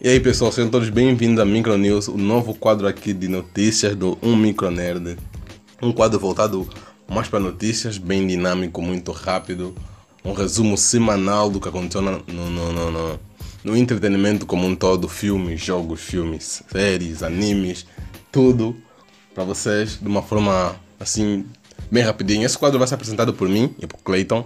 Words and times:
E 0.00 0.08
aí 0.08 0.20
pessoal, 0.20 0.52
sejam 0.52 0.70
todos 0.70 0.90
bem-vindos 0.90 1.40
a 1.42 1.44
Micro 1.44 1.76
News, 1.76 2.06
o 2.06 2.16
novo 2.16 2.54
quadro 2.54 2.86
aqui 2.86 3.12
de 3.12 3.26
notícias 3.26 3.96
do 3.96 4.16
Um 4.22 4.36
Micro 4.36 4.70
Nerd. 4.70 5.16
Um 5.82 5.90
quadro 5.90 6.20
voltado 6.20 6.68
mais 7.08 7.26
para 7.26 7.40
notícias, 7.40 7.98
bem 7.98 8.24
dinâmico, 8.24 8.80
muito 8.80 9.10
rápido. 9.10 9.74
Um 10.24 10.32
resumo 10.32 10.78
semanal 10.78 11.50
do 11.50 11.60
que 11.60 11.68
aconteceu 11.68 12.00
no, 12.00 12.22
no, 12.28 12.48
no, 12.48 12.90
no, 12.92 13.20
no 13.64 13.76
entretenimento 13.76 14.46
como 14.46 14.68
um 14.68 14.76
todo: 14.76 15.08
filmes, 15.08 15.60
jogos, 15.60 16.00
filmes, 16.00 16.62
séries, 16.70 17.24
animes, 17.24 17.84
tudo 18.30 18.76
para 19.34 19.42
vocês 19.42 19.98
de 20.00 20.06
uma 20.06 20.22
forma 20.22 20.76
assim, 21.00 21.44
bem 21.90 22.04
rapidinho. 22.04 22.46
Esse 22.46 22.56
quadro 22.56 22.78
vai 22.78 22.86
ser 22.86 22.94
apresentado 22.94 23.34
por 23.34 23.48
mim 23.48 23.74
e 23.80 23.86
por 23.88 23.98
Clayton. 23.98 24.44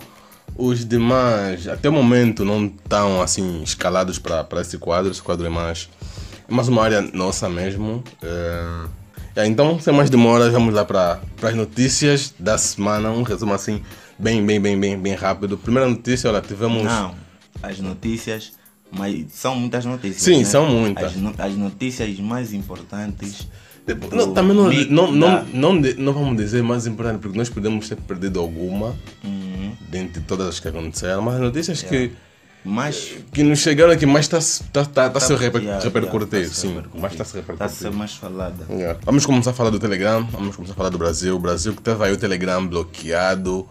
Os 0.57 0.85
demais, 0.85 1.67
até 1.67 1.89
o 1.89 1.93
momento, 1.93 2.45
não 2.45 2.67
estão 2.67 3.23
assim 3.23 3.63
escalados 3.63 4.19
para 4.19 4.61
esse 4.61 4.77
quadro. 4.79 5.11
Esse 5.11 5.23
quadro 5.23 5.47
é 5.47 5.49
mais, 5.49 5.89
é 6.49 6.53
mais 6.53 6.69
uma 6.69 6.83
área 6.83 7.01
nossa 7.01 7.49
mesmo. 7.49 8.03
É... 8.23 9.47
Então, 9.47 9.81
sem 9.81 9.95
mais 9.95 10.11
demora, 10.11 10.51
vamos 10.51 10.75
lá 10.75 10.85
para 10.85 11.21
as 11.43 11.55
notícias 11.55 12.35
da 12.39 12.59
semana. 12.59 13.11
Um 13.11 13.23
resumo 13.23 13.55
assim, 13.55 13.81
bem, 14.19 14.45
bem, 14.45 14.61
bem, 14.61 14.79
bem, 14.79 14.99
bem 14.99 15.15
rápido. 15.15 15.57
Primeira 15.57 15.89
notícia, 15.89 16.29
olha, 16.31 16.43
tivemos. 16.43 16.85
Não, 16.85 17.15
as 17.63 17.81
notícias, 17.81 18.53
mas 18.91 19.25
são 19.33 19.57
muitas 19.57 19.87
notícias. 19.87 20.23
Sim, 20.23 20.41
né? 20.41 20.45
são 20.45 20.67
muitas. 20.67 21.13
As, 21.13 21.17
no- 21.17 21.35
as 21.39 21.55
notícias 21.55 22.19
mais 22.19 22.53
importantes. 22.53 23.49
Tipo, 23.87 24.15
Não, 24.15 24.33
também 24.33 24.57
não, 24.57 25.11
não, 25.11 25.45
não, 25.53 25.73
não, 25.75 26.13
vamos 26.13 26.37
dizer 26.37 26.63
mais 26.63 26.87
importante, 26.87 27.19
porque 27.21 27.37
nós 27.37 27.49
podemos 27.49 27.89
ter 27.89 27.97
perdido 27.97 28.39
alguma 28.39 28.95
Uhum. 29.81 29.87
dentre 29.89 30.21
todas 30.23 30.49
as 30.49 30.61
que 30.61 30.69
aconteceram, 30.69 31.23
mas 31.23 31.35
as 31.35 31.41
notícias 31.41 31.83
que, 31.83 32.13
Mas 32.65 33.17
que 33.33 33.43
nos 33.43 33.59
chegaram 33.59 33.93
aqui 33.93 34.07
mais 34.07 34.27
está 34.27 34.39
tá, 34.73 34.85
tá, 34.85 35.11
tá, 35.11 35.21
se 35.21 35.35
reper, 35.35 35.63
yeah, 35.63 35.83
repercutir, 35.83 36.39
yeah, 36.39 36.49
tá 36.49 36.55
se 36.55 36.61
sim, 36.61 36.69
repercutir. 36.69 37.01
mais 37.01 37.13
está 37.13 37.25
se 37.25 37.31
está 37.31 37.39
a 37.39 37.53
repercutir. 37.53 37.77
ser 37.77 37.91
mais 37.91 38.15
falada. 38.15 38.65
Yeah. 38.71 39.01
Vamos 39.05 39.27
começar 39.27 39.51
a 39.51 39.55
falar 39.55 39.71
do 39.71 39.81
Telegram, 39.81 40.25
vamos 40.31 40.55
começar 40.55 40.75
a 40.75 40.77
falar 40.77 40.91
do 40.91 40.99
Brasil. 40.99 41.35
O 41.35 41.41
Brasil 41.41 41.75
que 41.75 41.83
teve 41.83 42.05
aí 42.05 42.13
o 42.13 42.17
Telegram 42.17 42.65
bloqueado, 42.65 43.69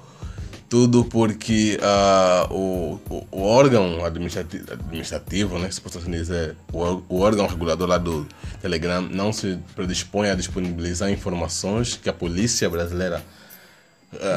tudo 0.67 1.05
porque 1.05 1.79
ah, 1.81 2.47
o, 2.51 2.99
o, 3.09 3.27
o 3.31 3.43
órgão 3.43 4.03
administrativo, 4.03 4.73
administrativo 4.73 5.57
né, 5.57 5.71
se 5.71 5.79
posso 5.79 5.97
assim 5.97 6.11
dizer, 6.11 6.57
o, 6.73 7.01
o 7.07 7.19
órgão 7.21 7.47
regulador 7.47 7.87
lá 7.87 7.97
do 7.97 8.27
Telegram 8.61 9.01
não 9.01 9.31
se 9.31 9.57
predispõe 9.73 10.29
a 10.29 10.35
disponibilizar 10.35 11.09
informações 11.09 11.95
que 11.95 12.09
a 12.09 12.13
polícia 12.13 12.69
brasileira 12.69 13.23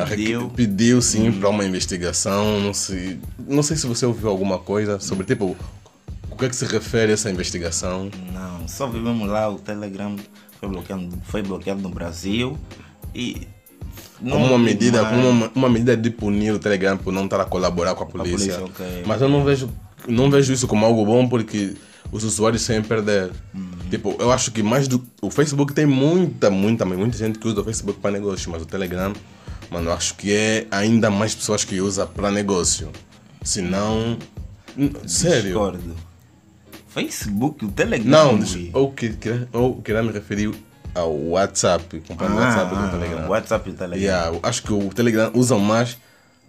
Pediu. 0.08 0.48
pediu 0.50 1.03
sim 1.03 1.33
para 1.33 1.48
uma 1.48 1.64
investigação. 1.64 2.61
Não 2.61 2.72
sei, 2.75 3.19
não 3.47 3.62
sei 3.62 3.77
se 3.77 3.86
você 3.86 4.06
ouviu 4.06 4.28
alguma 4.28 4.58
coisa 4.58 5.00
sobre 5.00 5.25
tipo 5.27 5.56
o 6.31 6.36
que 6.36 6.44
é 6.44 6.48
que 6.48 6.56
se 6.56 6.64
refere 6.64 7.11
a 7.11 7.14
essa 7.14 7.31
investigação. 7.31 8.11
Não, 8.33 8.66
só 8.69 8.86
vivemos 8.86 9.28
lá, 9.28 9.48
o 9.48 9.56
Telegram 9.58 10.16
foi 10.61 10.69
bloqueado, 10.69 11.08
foi 11.25 11.42
bloqueado 11.42 11.81
no 11.83 11.89
Brasil 11.89 12.58
e. 13.14 13.47
como 14.20 14.44
uma 14.47 14.58
medida, 14.58 15.03
mais- 15.03 15.14
como 15.16 15.28
uma, 15.28 15.50
uma 15.55 15.69
medida 15.69 15.97
de 15.97 16.11
punir 16.11 16.53
o 16.53 16.59
Telegram 16.59 16.97
por 16.97 17.12
não 17.12 17.25
estar 17.25 17.41
a 17.41 17.44
colaborar 17.44 17.94
com 17.94 18.05
a 18.05 18.06
polícia. 18.06 18.59
polícia, 18.59 18.64
ok. 18.64 19.03
Mas 19.06 19.20
eu 19.20 19.28
não 19.28 19.44
vejo, 19.44 19.69
não 20.09 20.31
vejo 20.31 20.53
isso 20.53 20.66
como 20.66 20.84
algo 20.86 21.05
bom 21.05 21.28
porque 21.28 21.75
os 22.12 22.22
usuários 22.25 22.62
sem 22.62 22.81
perder. 22.83 23.31
Uhum. 23.55 23.70
Tipo, 23.91 24.16
eu 24.19 24.33
acho 24.33 24.50
que 24.50 24.62
mais 24.62 24.88
do. 24.88 25.05
O 25.20 25.31
Facebook 25.31 25.72
tem 25.72 25.86
muita, 25.86 26.50
muita, 26.50 26.84
muita 26.84 27.16
gente 27.19 27.38
que 27.38 27.47
usa 27.47 27.61
o 27.61 27.64
Facebook 27.64 28.00
para 28.00 28.11
negócio, 28.12 28.50
mas 28.50 28.62
o 28.62 28.66
Telegram, 28.66 29.12
mano, 29.70 29.90
acho 29.92 30.14
que 30.14 30.32
é 30.32 30.66
ainda 30.70 31.10
mais 31.10 31.34
pessoas 31.34 31.64
que 31.64 31.80
usam 31.80 32.06
para 32.06 32.30
negócio. 32.30 32.90
Se 33.42 33.60
não. 33.62 34.18
Sério? 35.06 35.42
Discordo. 35.44 35.96
Facebook, 36.88 37.64
o 37.64 37.68
Telegram. 37.70 38.08
Não, 38.10 38.38
ou, 38.72 38.92
que, 38.92 39.10
que- 39.10 39.48
ou 39.52 39.80
queria 39.82 40.02
me 40.02 40.12
referir 40.12 40.54
ao 40.94 41.12
WhatsApp, 41.30 42.00
comparando 42.06 42.36
o 42.36 42.41
Ah, 42.41 42.47
WhatsApp 42.47 42.74
com 42.74 42.82
o 42.86 42.91
Telegram. 42.91 43.28
WhatsApp 43.28 43.69
e 43.69 43.72
o 43.72 43.76
Telegram. 43.76 44.03
Yeah, 44.04 44.38
acho 44.42 44.62
que 44.62 44.72
o 44.72 44.88
Telegram 44.94 45.30
usam 45.34 45.58
mais 45.58 45.97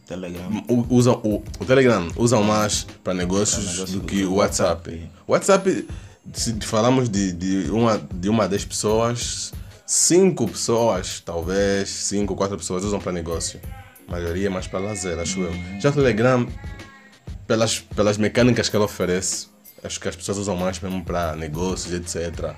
Telegram. 0.07 0.63
usam 0.89 1.19
o, 1.23 1.43
o 1.59 1.65
Telegram 1.65 2.07
usam 2.15 2.43
mais 2.43 2.85
para 3.03 3.13
negócios 3.15 3.65
negócio 3.73 3.99
do 3.99 4.05
que 4.05 4.23
o 4.23 4.33
o 4.33 4.35
WhatsApp. 4.35 4.91
WhatsApp. 4.91 5.09
O 5.27 5.31
WhatsApp, 5.31 5.87
se 6.33 6.53
falamos 6.61 7.09
de, 7.09 7.31
de 7.31 7.71
uma 7.71 7.97
de 8.13 8.29
uma 8.29 8.47
das 8.47 8.63
pessoas, 8.63 9.51
cinco 9.85 10.47
pessoas, 10.47 11.19
talvez 11.19 11.89
cinco, 11.89 12.35
quatro 12.35 12.57
pessoas 12.57 12.83
usam 12.83 12.99
para 12.99 13.11
negócio. 13.11 13.59
A 14.07 14.11
maioria 14.11 14.47
é 14.47 14.49
mais 14.49 14.67
para 14.67 14.79
lazer, 14.79 15.17
acho 15.19 15.41
eu. 15.41 15.53
Já 15.79 15.89
o 15.89 15.93
Telegram, 15.93 16.47
pelas 17.47 17.79
pelas 17.79 18.17
mecânicas 18.17 18.69
que 18.69 18.75
ela 18.75 18.85
oferece, 18.85 19.47
acho 19.83 19.99
que 19.99 20.07
as 20.07 20.15
pessoas 20.15 20.37
usam 20.37 20.55
mais 20.55 20.79
mesmo 20.79 21.03
para 21.03 21.35
negócios, 21.35 21.93
etc. 21.93 22.53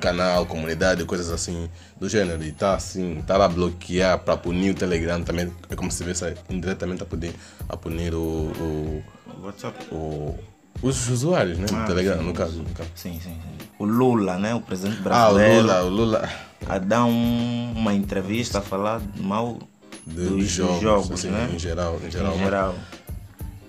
Canal, 0.00 0.46
comunidade, 0.46 1.04
coisas 1.04 1.30
assim 1.30 1.68
do 1.98 2.08
gênero. 2.08 2.42
E 2.44 2.52
tá 2.52 2.74
assim, 2.74 3.22
tá 3.26 3.36
lá 3.36 3.46
a 3.46 3.48
bloquear 3.48 4.18
para 4.18 4.36
punir 4.36 4.70
o 4.70 4.74
Telegram 4.74 5.22
também. 5.22 5.52
É 5.70 5.74
como 5.76 5.90
se 5.90 6.02
estivesse 6.02 6.34
indiretamente 6.50 7.02
a 7.02 7.06
punir, 7.06 7.34
a 7.68 7.76
punir 7.76 8.14
o, 8.14 8.20
o, 8.58 9.02
WhatsApp. 9.42 9.86
o- 9.92 10.38
os 10.82 11.08
usuários, 11.08 11.58
né? 11.58 11.66
Ah, 11.72 11.84
Telegram, 11.84 12.18
sim. 12.18 12.24
no 12.24 12.32
caso. 12.32 12.58
No 12.58 12.70
caso. 12.70 12.90
Sim, 12.94 13.12
sim, 13.22 13.30
sim. 13.30 13.66
O 13.78 13.84
Lula, 13.84 14.38
né? 14.38 14.54
O 14.54 14.60
presidente 14.60 14.96
Ah, 14.98 15.00
o 15.00 15.04
brasileiro. 15.34 15.62
Lula, 15.62 15.82
o 15.84 15.88
Lula 15.88 16.28
A 16.66 16.78
dar 16.78 17.04
um- 17.04 17.72
uma 17.76 17.92
entrevista 17.92 18.58
a 18.58 18.62
falar 18.62 19.00
mal 19.20 19.58
dos, 20.06 20.28
dos 20.30 20.48
jogos, 20.48 20.80
jogos, 20.82 21.10
assim, 21.12 21.28
né? 21.30 21.50
em 21.54 21.58
geral. 21.58 22.00
Em 22.06 22.10
geral, 22.10 22.34
Em 22.34 22.38
geral. 22.38 22.74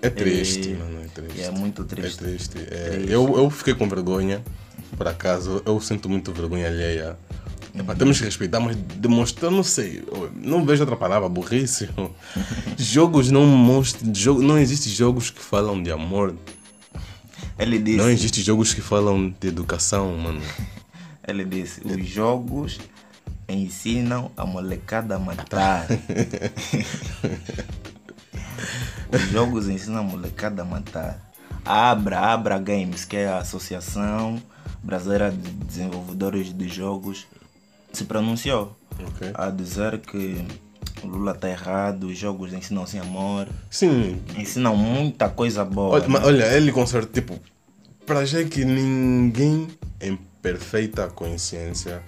É 0.02 0.10
triste, 0.10 0.70
E- 0.70 0.74
mano, 0.74 1.00
é 1.02 1.08
triste. 1.08 1.38
e 1.38 1.42
é 1.42 1.50
muito 1.50 1.84
triste. 1.84 2.14
É 2.22 2.26
triste. 2.26 2.58
É, 2.70 2.88
Triste. 2.90 3.12
Eu, 3.12 3.36
eu 3.36 3.50
fiquei 3.50 3.74
com 3.74 3.88
vergonha, 3.88 4.42
por 4.96 5.08
acaso. 5.08 5.62
Eu 5.66 5.80
sinto 5.80 6.08
muito 6.08 6.32
vergonha 6.32 6.68
alheia. 6.68 7.18
Epá, 7.74 7.94
temos 7.94 8.18
que 8.18 8.24
respeitar, 8.24 8.58
mas 8.60 8.74
demonstrar, 8.76 9.50
não 9.50 9.62
sei, 9.62 10.02
não 10.42 10.64
vejo 10.64 10.82
outra 10.82 10.96
palavra, 10.96 11.28
burrice. 11.28 11.90
jogos 12.78 13.30
não 13.30 13.44
mostram, 13.44 14.14
jogo, 14.14 14.40
não 14.42 14.56
existem 14.58 14.90
jogos 14.92 15.28
que 15.30 15.40
falam 15.42 15.82
de 15.82 15.90
amor, 15.90 16.34
Ele 17.58 17.78
disse, 17.78 17.96
não 17.98 18.10
existem 18.10 18.44
jogos 18.44 18.74
que 18.74 18.80
falam 18.80 19.34
de 19.40 19.48
educação, 19.48 20.16
mano. 20.16 20.42
ele 21.26 21.44
disse, 21.44 21.80
os 21.86 22.06
jogos 22.06 22.78
ensinam 23.48 24.30
a 24.36 24.44
molecada 24.44 25.16
a 25.16 25.18
matar. 25.18 25.86
os 29.12 29.22
jogos 29.30 29.68
ensinam 29.68 30.00
a 30.00 30.02
molecada 30.02 30.62
a 30.62 30.64
matar. 30.64 31.32
A 31.64 31.90
Abra, 31.90 32.20
Abra 32.20 32.58
Games, 32.58 33.04
que 33.04 33.16
é 33.16 33.28
a 33.28 33.38
Associação 33.38 34.40
Brasileira 34.82 35.30
de 35.30 35.50
Desenvolvedores 35.50 36.52
de 36.52 36.68
Jogos, 36.68 37.26
se 37.92 38.04
pronunciou 38.04 38.76
Ok. 39.00 39.32
a 39.34 39.50
dizer 39.50 39.98
que 40.00 40.44
o 41.02 41.06
Lula 41.06 41.32
está 41.32 41.48
errado, 41.48 42.04
os 42.04 42.16
jogos 42.18 42.52
ensinam 42.52 42.86
sem 42.86 43.00
amor, 43.00 43.48
Sim, 43.70 44.20
ensinam 44.36 44.76
muita 44.76 45.28
coisa 45.28 45.64
boa. 45.64 45.94
olha, 45.94 46.02
né? 46.02 46.08
mas 46.08 46.24
olha, 46.24 46.56
ele 46.56 46.72
com 46.72 46.86
certeza, 46.86 47.12
tipo, 47.12 47.38
para 48.04 48.24
já 48.24 48.42
que 48.44 48.64
ninguém 48.64 49.68
em 50.00 50.16
perfeita 50.40 51.08
consciência 51.08 52.02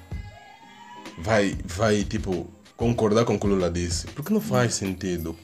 vai, 1.19 1.56
vai 1.65 2.04
tipo, 2.04 2.47
concordar 2.78 3.25
com 3.25 3.34
o 3.34 3.39
que 3.41 3.44
o 3.44 3.50
Lula 3.50 3.69
disse, 3.69 4.06
porque 4.15 4.33
não 4.33 4.41
faz 4.41 4.75
sentido. 4.75 5.34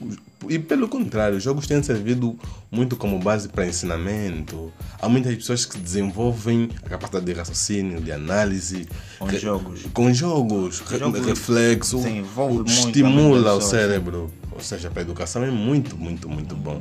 E 0.47 0.57
pelo 0.57 0.87
contrário, 0.87 1.37
os 1.37 1.43
jogos 1.43 1.67
têm 1.67 1.83
servido 1.83 2.39
muito 2.71 2.95
como 2.95 3.19
base 3.19 3.49
para 3.49 3.67
ensinamento. 3.67 4.71
Há 5.01 5.09
muitas 5.09 5.35
pessoas 5.35 5.65
que 5.65 5.77
desenvolvem 5.77 6.69
a 6.85 6.87
capacidade 6.89 7.25
de 7.25 7.33
raciocínio, 7.33 7.99
de 7.99 8.13
análise. 8.13 8.87
Com 9.19 9.29
jogos. 9.31 9.81
Com 9.93 10.13
jogos, 10.13 10.81
Jogos 10.97 11.25
reflexo, 11.25 11.97
desenvolve 11.97 12.71
estimula 12.71 13.53
o 13.53 13.59
cérebro. 13.61 14.31
Ou 14.53 14.61
seja, 14.61 14.89
para 14.89 15.01
a 15.01 15.03
educação 15.03 15.43
é 15.43 15.51
muito, 15.51 15.97
muito, 15.97 16.29
muito 16.29 16.55
bom. 16.55 16.79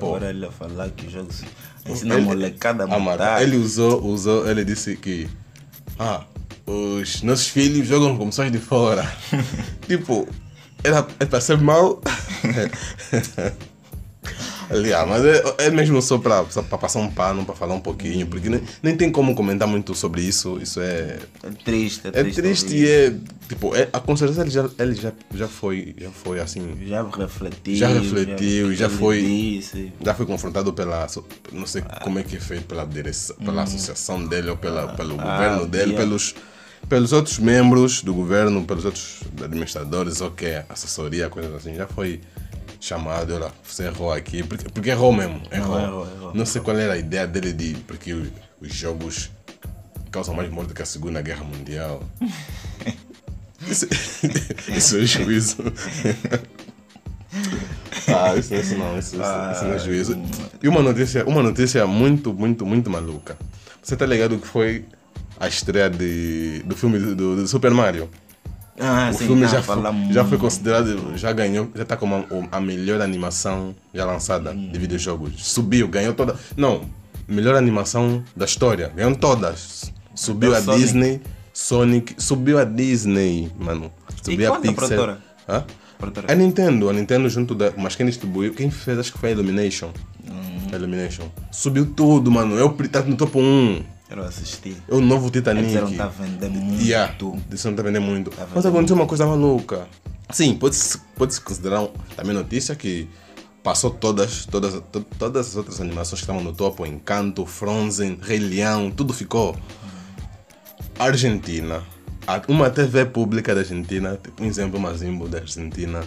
Pô. 0.00 0.06
agora 0.16 0.30
ele 0.30 0.44
a 0.44 0.50
falar 0.50 0.90
que 0.90 1.06
os 1.06 1.12
jogos 1.12 1.42
ensinam 1.88 2.16
Ele- 2.16 2.26
molecada 2.26 2.82
a 2.82 2.98
matar. 2.98 3.40
Ele 3.40 3.56
usou, 3.56 4.04
usou, 4.04 4.50
ele 4.50 4.64
disse 4.64 4.96
que 4.96 5.28
ah, 6.00 6.24
os 6.66 7.22
nossos 7.22 7.48
filhos 7.48 7.86
jogam 7.86 8.16
com 8.16 8.26
pessoas 8.26 8.50
de 8.50 8.58
fora. 8.58 9.10
tipo, 9.86 10.26
era, 10.82 11.06
é 11.20 11.24
para 11.24 11.40
ser 11.40 11.58
mal. 11.58 12.00
Aliás, 14.70 15.06
mas 15.06 15.24
é, 15.24 15.42
é 15.58 15.70
mesmo 15.70 16.00
só 16.00 16.16
para 16.18 16.42
passar 16.78 16.98
um 16.98 17.10
pano, 17.10 17.44
para 17.44 17.54
falar 17.54 17.74
um 17.74 17.80
pouquinho, 17.80 18.26
porque 18.26 18.48
nem, 18.48 18.62
nem 18.82 18.96
tem 18.96 19.10
como 19.10 19.34
comentar 19.34 19.68
muito 19.68 19.94
sobre 19.94 20.22
isso. 20.22 20.58
Isso 20.60 20.80
é. 20.80 21.18
É 21.42 21.50
triste, 21.64 22.06
é 22.06 22.08
É 22.08 22.22
triste. 22.22 22.42
triste 22.42 22.64
ouvir 22.64 22.84
e 22.84 22.88
é. 22.88 23.14
Tipo, 23.48 23.76
é, 23.76 23.88
a 23.92 24.00
com 24.00 24.16
certeza 24.16 24.40
ele 24.40 24.50
já, 24.50 24.70
ele 24.78 24.94
já, 24.94 25.12
já 25.34 25.48
foi. 25.48 25.94
Já 25.98 26.10
foi 26.10 26.40
assim. 26.40 26.76
Já 26.86 27.02
refletiu. 27.02 27.76
Já 27.76 27.88
refletiu, 27.88 28.74
já 28.74 28.86
ele 28.86 28.96
foi- 28.96 29.22
Disse. 29.22 29.92
já 30.00 30.14
foi 30.14 30.26
confrontado 30.26 30.72
pela 30.72 31.06
não 31.52 31.66
sei 31.66 31.82
como 32.02 32.18
é 32.18 32.22
que 32.22 32.36
é 32.36 32.40
feito 32.40 32.64
pela 32.64 32.86
direção 32.86 33.36
pela 33.36 33.62
associação 33.62 34.26
dele 34.26 34.48
ou 34.50 34.56
pela, 34.56 34.88
pelo 34.94 35.20
ah, 35.20 35.24
governo 35.24 35.66
dele 35.66 35.92
yeah. 35.92 35.98
pelos 35.98 36.34
pelos 36.88 37.12
outros 37.12 37.38
membros 37.38 38.02
do 38.02 38.12
governo 38.12 38.64
pelos 38.64 38.84
outros 38.84 39.20
administradores 39.42 40.20
ou 40.20 40.30
que 40.30 40.46
é 40.46 40.66
assessoria 40.68 41.28
coisas 41.28 41.54
assim 41.54 41.74
já 41.74 41.86
foi 41.86 42.20
chamado, 42.84 43.34
olha, 43.34 43.50
você 43.62 43.84
errou 43.84 44.12
aqui, 44.12 44.42
porque, 44.42 44.68
porque 44.68 44.90
errou 44.90 45.10
mesmo, 45.10 45.40
errou. 45.50 45.80
errou, 45.80 46.06
errou, 46.06 46.34
Não 46.34 46.44
sei 46.44 46.60
qual 46.60 46.76
era 46.76 46.92
a 46.92 46.98
ideia 46.98 47.26
dele 47.26 47.52
de, 47.52 47.74
porque 47.86 48.12
os 48.12 48.74
jogos 48.74 49.30
causam 50.10 50.34
mais 50.34 50.50
morte 50.50 50.74
que 50.74 50.82
a 50.82 50.86
Segunda 50.86 51.22
Guerra 51.22 51.44
Mundial. 51.44 52.02
Isso, 53.66 53.88
isso 54.68 54.98
é 54.98 55.06
juízo. 55.06 55.56
ah, 58.08 58.36
isso, 58.36 58.54
isso 58.54 58.76
não, 58.76 58.98
isso, 58.98 59.16
isso, 59.16 59.52
isso 59.52 59.64
não 59.64 59.72
é 59.72 59.78
juízo. 59.78 60.22
E 60.62 60.68
uma 60.68 60.82
notícia, 60.82 61.24
uma 61.24 61.42
notícia 61.42 61.86
muito, 61.86 62.34
muito, 62.34 62.66
muito 62.66 62.90
maluca. 62.90 63.38
Você 63.82 63.96
tá 63.96 64.04
ligado 64.04 64.36
que 64.38 64.46
foi 64.46 64.84
a 65.38 65.48
estreia 65.48 65.88
de, 65.90 66.62
do 66.64 66.76
filme 66.76 66.98
do, 66.98 67.14
do- 67.36 67.48
Super 67.48 67.70
Mario? 67.72 68.08
Ah, 68.78 69.10
O 69.12 69.16
sim, 69.16 69.26
filme 69.26 69.46
já 69.46 69.62
foi, 69.62 69.76
já 70.10 70.24
foi 70.24 70.36
considerado, 70.36 71.16
já 71.16 71.32
ganhou, 71.32 71.70
já 71.76 71.84
tá 71.84 71.96
como 71.96 72.16
a, 72.50 72.56
a 72.56 72.60
melhor 72.60 73.00
animação 73.00 73.74
já 73.94 74.04
lançada 74.04 74.50
Hum. 74.50 74.68
de 74.72 74.78
videojogos. 74.78 75.32
Subiu, 75.46 75.86
ganhou 75.86 76.12
toda. 76.12 76.34
Não, 76.56 76.82
melhor 77.28 77.54
animação 77.54 78.24
da 78.34 78.44
história. 78.44 78.90
Ganhou 78.94 79.14
todas. 79.14 79.92
Subiu 80.14 80.50
Da 80.50 80.58
a 80.58 80.62
Sonic. 80.62 80.82
Disney, 80.82 81.20
Sonic, 81.52 82.14
subiu 82.18 82.58
a 82.58 82.64
Disney, 82.64 83.50
mano. 83.58 83.92
Subiu 84.22 84.52
a 84.52 84.56
a 84.56 84.60
Pixar. 84.60 84.74
produtora? 84.74 85.18
Hã? 85.48 85.64
Produtora. 85.96 86.32
A 86.32 86.34
Nintendo, 86.34 86.90
a 86.90 86.92
Nintendo 86.92 87.28
junto 87.28 87.54
da. 87.54 87.72
Mas 87.76 87.94
quem 87.94 88.06
distribuiu, 88.06 88.52
quem 88.54 88.70
fez 88.72 88.98
acho 88.98 89.12
que 89.12 89.18
foi 89.18 89.28
a 89.28 89.32
Illumination. 89.32 89.90
Hum. 90.28 90.66
A 90.72 90.76
Illumination. 90.76 91.28
Subiu 91.52 91.86
tudo, 91.86 92.28
mano. 92.28 92.56
Eu 92.58 92.70
tá 92.90 93.02
no 93.02 93.16
topo 93.16 93.38
1. 93.38 93.84
Quero 94.14 94.26
assistir. 94.28 94.76
É 94.88 94.94
o 94.94 95.00
novo 95.00 95.28
Titanic. 95.28 95.66
disseram 95.66 95.88
que 95.90 95.96
tá 95.96 96.06
vendendo 96.06 96.54
muito. 96.54 96.82
Yeah, 96.84 97.12
isso 97.52 97.68
não 97.68 97.76
tá 97.76 97.82
vendendo 97.82 98.04
muito. 98.04 98.30
Tá 98.30 98.36
Mas 98.42 98.48
vendendo 98.62 98.68
aconteceu 98.68 98.96
uma 98.96 99.06
coisa 99.06 99.26
maluca. 99.26 99.88
Sim, 100.30 100.54
pode-se 100.54 100.98
pode 101.16 101.40
considerar 101.40 101.80
um- 101.82 101.90
também 102.16 102.32
notícia 102.32 102.76
que 102.76 103.08
passou 103.62 103.90
todas, 103.90 104.46
todas, 104.46 104.80
to- 104.92 105.04
todas 105.18 105.48
as 105.48 105.56
outras 105.56 105.80
animações 105.80 106.20
que 106.20 106.24
estavam 106.24 106.42
no 106.44 106.52
topo, 106.52 106.86
Encanto, 106.86 107.44
Frozen, 107.44 108.18
Rei 108.22 108.38
Leão, 108.38 108.88
tudo 108.90 109.12
ficou. 109.12 109.56
Argentina. 110.98 111.82
Uma 112.48 112.70
TV 112.70 113.04
pública 113.06 113.52
da 113.54 113.60
Argentina, 113.62 114.18
tipo, 114.22 114.42
um 114.42 114.46
exemplo 114.46 114.78
Mazimbo 114.80 115.28
da 115.28 115.38
Argentina, 115.38 116.02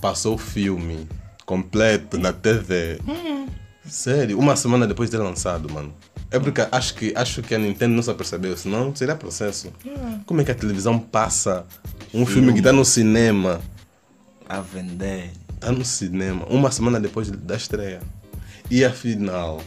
passou 0.00 0.36
o 0.36 0.38
filme 0.38 1.06
completo 1.44 2.16
na 2.16 2.32
TV. 2.32 3.00
Sério, 3.84 4.38
uma 4.38 4.54
semana 4.56 4.86
depois 4.86 5.10
de 5.10 5.16
ter 5.16 5.22
lançado, 5.22 5.68
mano. 5.72 5.92
É 6.30 6.38
porque 6.38 6.66
acho 6.70 6.94
que, 6.94 7.12
acho 7.16 7.42
que 7.42 7.54
a 7.54 7.58
Nintendo 7.58 7.94
não 7.94 8.02
se 8.02 8.10
apercebeu, 8.10 8.56
senão 8.56 8.94
seria 8.94 9.16
processo. 9.16 9.72
Como 10.24 10.40
é 10.40 10.44
que 10.44 10.50
a 10.50 10.54
televisão 10.54 10.98
passa 10.98 11.66
um 12.14 12.24
filme 12.24 12.52
que 12.54 12.62
tá 12.62 12.72
no 12.72 12.84
cinema? 12.84 13.60
A 14.48 14.60
vender. 14.60 15.32
Tá 15.58 15.72
no 15.72 15.84
cinema, 15.84 16.46
uma 16.48 16.70
semana 16.70 16.98
depois 17.00 17.30
da 17.30 17.56
estreia. 17.56 18.00
E 18.70 18.84
afinal, 18.84 19.60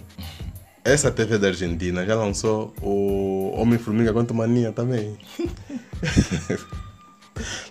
essa 0.83 1.11
TV 1.11 1.37
da 1.37 1.47
Argentina 1.47 2.05
já 2.05 2.15
lançou 2.15 2.73
o 2.81 3.53
Homem-Formiga 3.55 4.11
Quanto 4.13 4.33
Mania 4.33 4.71
também. 4.71 5.17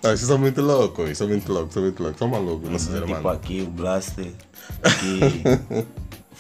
Não, 0.02 0.12
isso 0.12 0.32
é 0.32 0.36
muito 0.36 0.60
louco, 0.60 1.06
isso 1.06 1.22
é 1.22 1.26
muito 1.26 1.52
louco, 1.52 1.70
isso 1.70 1.78
é 1.78 1.82
muito 1.82 2.02
louco, 2.02 2.18
são 2.18 2.28
malucos, 2.28 2.68
não 2.68 2.78
se 2.78 2.92
tipo 2.92 3.06
mano. 3.06 3.28
aqui 3.28 3.62
o 3.62 3.70
Blaster. 3.70 4.32
Aqui. 4.82 5.86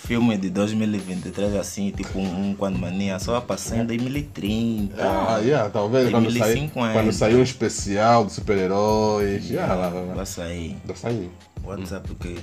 Filme 0.06 0.36
de 0.36 0.50
2023 0.50 1.54
assim, 1.56 1.90
tipo 1.90 2.18
um, 2.18 2.50
um 2.50 2.54
quando 2.54 2.78
mania 2.78 3.18
só 3.18 3.40
passou 3.40 3.76
em 3.78 3.86
2030. 3.86 4.94
Ah, 4.98 5.38
yeah, 5.38 5.70
talvez 5.70 6.04
Tem 6.04 6.12
quando 6.12 6.30
1050. 6.30 6.92
quando 6.92 7.12
sair 7.12 7.36
um 7.36 7.42
especial 7.42 8.26
de 8.26 8.32
super-heróis. 8.32 9.48
Yeah, 9.48 9.74
lá, 9.74 9.88
lá, 9.88 10.00
lá. 10.00 10.14
Vai 10.14 10.26
sair. 10.26 10.76
Vai 10.84 10.96
sair. 10.96 11.30
WhatsApp 11.64 12.14
que, 12.16 12.38